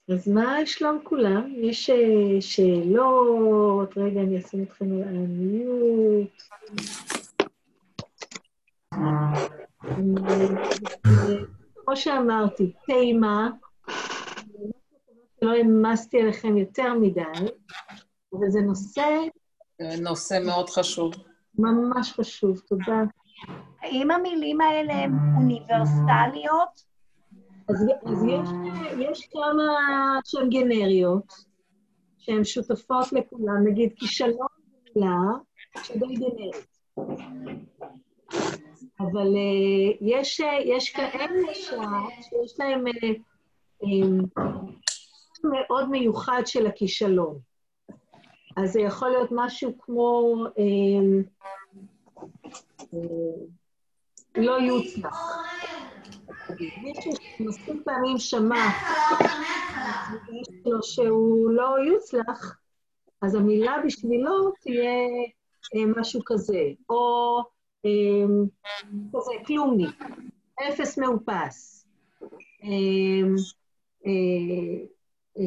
[0.09, 1.53] אז מה שלום כולם?
[1.57, 3.99] יש אה, שאלות?
[3.99, 6.43] רגע, אני אשים אתכם על המיוט.
[11.74, 13.51] כמו שאמרתי, טעימה,
[15.45, 17.20] לא העמסתי עליכם יותר מדי,
[18.32, 19.03] אבל זה נושא...
[20.01, 21.12] נושא מאוד חשוב.
[21.59, 23.03] ממש חשוב, תודה.
[23.80, 26.95] האם המילים האלה הן אוניברסליות?
[27.68, 28.49] אז, אז יש,
[28.99, 29.72] יש כמה
[30.24, 31.32] שהן גנריות,
[32.18, 34.47] שהן שותפות לכולם, נגיד כישלון
[34.97, 35.18] מילה
[35.82, 36.66] שדי גנרית.
[39.01, 43.16] אבל uh, יש, יש כאלה שיש להם uh,
[43.84, 44.40] um,
[45.53, 47.38] מאוד מיוחד של הכישלון.
[48.57, 51.24] אז זה יכול להיות משהו כמו um,
[52.80, 52.95] uh,
[54.36, 55.45] לא יוצלח.
[56.82, 58.66] מישהו שמספיק פעמים שמע
[60.64, 62.59] לו שהוא לא יוצלח,
[63.22, 65.01] אז המילה בשבילו תהיה
[65.74, 67.38] אה, משהו כזה, או
[67.86, 67.90] אה,
[69.12, 70.05] כזה, כלומניק,
[70.68, 71.86] אפס מאופס.
[75.39, 75.45] אה,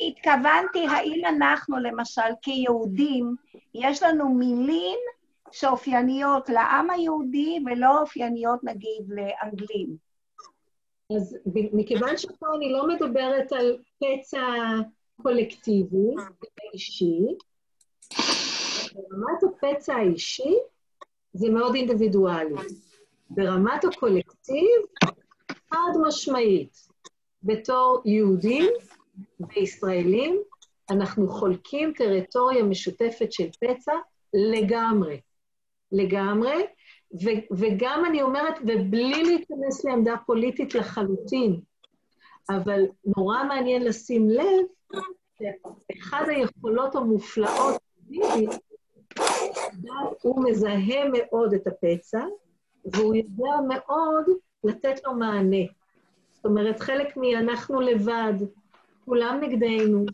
[0.00, 3.34] התכוונתי, האם אנחנו, למשל, כיהודים,
[3.74, 4.98] יש לנו מילים
[5.52, 9.96] שאופייניות לעם היהודי ולא אופייניות נגיד לאנגלים.
[11.16, 11.38] אז
[11.72, 14.46] מכיוון שפה אני לא מדברת על פצע
[15.22, 16.14] קולקטיבי,
[16.72, 17.20] אישי,
[18.94, 20.54] ברמת הפצע האישי
[21.32, 22.54] זה מאוד אינדיבידואלי.
[23.30, 24.80] ברמת הקולקטיב,
[25.72, 26.88] חד משמעית,
[27.42, 28.70] בתור יהודים
[29.40, 30.42] וישראלים,
[30.90, 33.92] אנחנו חולקים טריטוריה משותפת של פצע
[34.34, 35.20] לגמרי.
[35.92, 36.66] לגמרי,
[37.14, 41.60] ו- וגם אני אומרת, ובלי להיכנס לעמדה פוליטית לחלוטין,
[42.50, 42.82] אבל
[43.16, 44.66] נורא מעניין לשים לב,
[45.38, 47.82] שאחד היכולות המופלאות
[50.22, 52.24] הוא מזהה מאוד את הפצע,
[52.84, 54.24] והוא יודע מאוד
[54.64, 55.66] לתת לו מענה.
[56.30, 58.34] זאת אומרת, חלק מ"אנחנו לבד",
[59.04, 60.04] כולם נגדנו,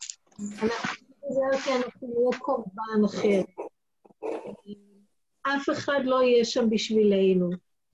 [0.41, 3.41] אנחנו נזהר כי אנחנו נהיה קורבן אחר.
[5.43, 7.51] אף אחד לא יהיה שם בשבילנו.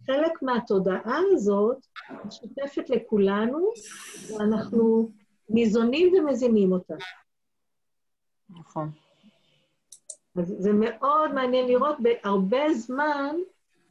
[0.06, 1.86] חלק מהתודעה הזאת
[2.24, 3.72] משותפת לכולנו,
[4.30, 5.10] ואנחנו
[5.48, 6.94] ניזונים ומזינים אותה.
[8.50, 8.90] נכון.
[10.38, 13.36] אז זה מאוד מעניין לראות, בהרבה זמן,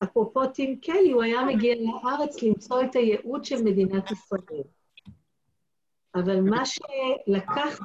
[0.03, 4.63] אפרופו טים קלי, הוא היה מגיע לארץ למצוא את הייעוד של מדינת ישראל.
[6.15, 7.79] אבל מה שלקח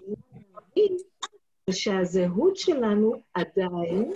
[1.67, 4.13] זה שהזהות שלנו עדיין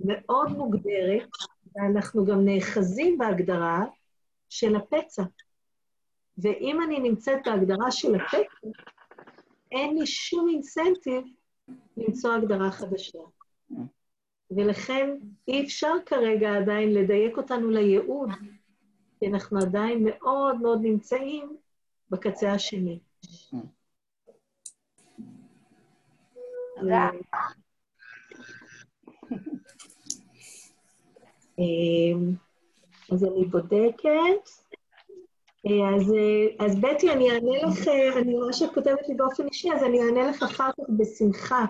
[0.00, 1.28] מאוד מוגדרת,
[1.74, 3.84] ואנחנו גם נאחזים בהגדרה
[4.48, 5.22] של הפצע.
[6.38, 8.68] ואם אני נמצאת בהגדרה של הפצע,
[9.72, 11.24] אין לי שום אינסנטיב
[11.96, 13.18] למצוא הגדרה חדשה.
[14.50, 15.10] ולכן
[15.48, 18.30] אי אפשר כרגע עדיין לדייק אותנו לייעוד,
[19.18, 21.56] כי אנחנו עדיין מאוד מאוד נמצאים
[22.10, 22.98] בקצה השני.
[26.80, 27.10] תודה.
[31.58, 32.34] אמ,
[33.12, 34.48] אז אני בודקת.
[35.66, 39.72] אה, אז, אה, אז בטי, אני אענה לך, אני רואה שאת כותבת לי באופן אישי,
[39.72, 41.64] אז אני אענה לך אחר כך בשמחה.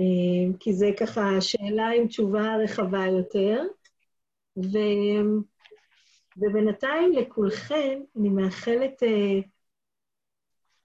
[0.00, 3.62] אמ, כי זה ככה שאלה עם תשובה רחבה יותר.
[4.56, 4.78] ו...
[6.36, 9.46] ובינתיים לכולכם אני מאחלת uh,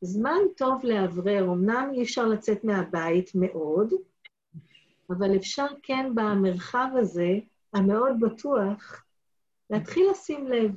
[0.02, 1.44] זמן טוב לאוורר.
[1.44, 3.94] אמנם אי אפשר לצאת מהבית מאוד,
[5.10, 7.30] אבל אפשר כן במרחב הזה,
[7.74, 9.04] המאוד בטוח,
[9.70, 10.72] להתחיל לשים לב.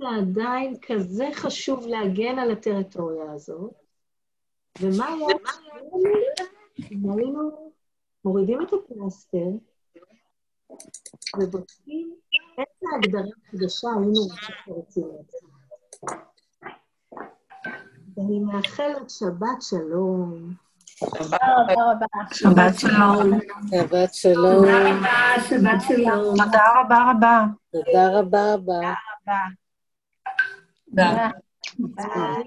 [0.00, 3.72] זה עדיין כזה חשוב להגן על הטריטוריה הזאת?
[4.80, 5.26] ומה היה
[6.88, 7.72] היינו
[8.24, 9.46] מורידים את הפלסטר
[11.40, 12.14] ובודקים
[12.58, 14.20] איזה הגדרה חדשה היינו
[14.66, 15.50] רוצים לעצמנו.
[18.16, 20.54] ואני מאחלת שבת שלום.
[22.32, 23.40] שבת שלום.
[23.70, 24.64] שבת שלום.
[24.64, 26.36] תודה רבה, שבת שלום.
[26.36, 27.44] תודה רבה רבה.
[27.72, 29.59] תודה רבה רבה.
[30.92, 31.28] רבה.
[31.76, 32.02] תודה.
[32.14, 32.44] ביי.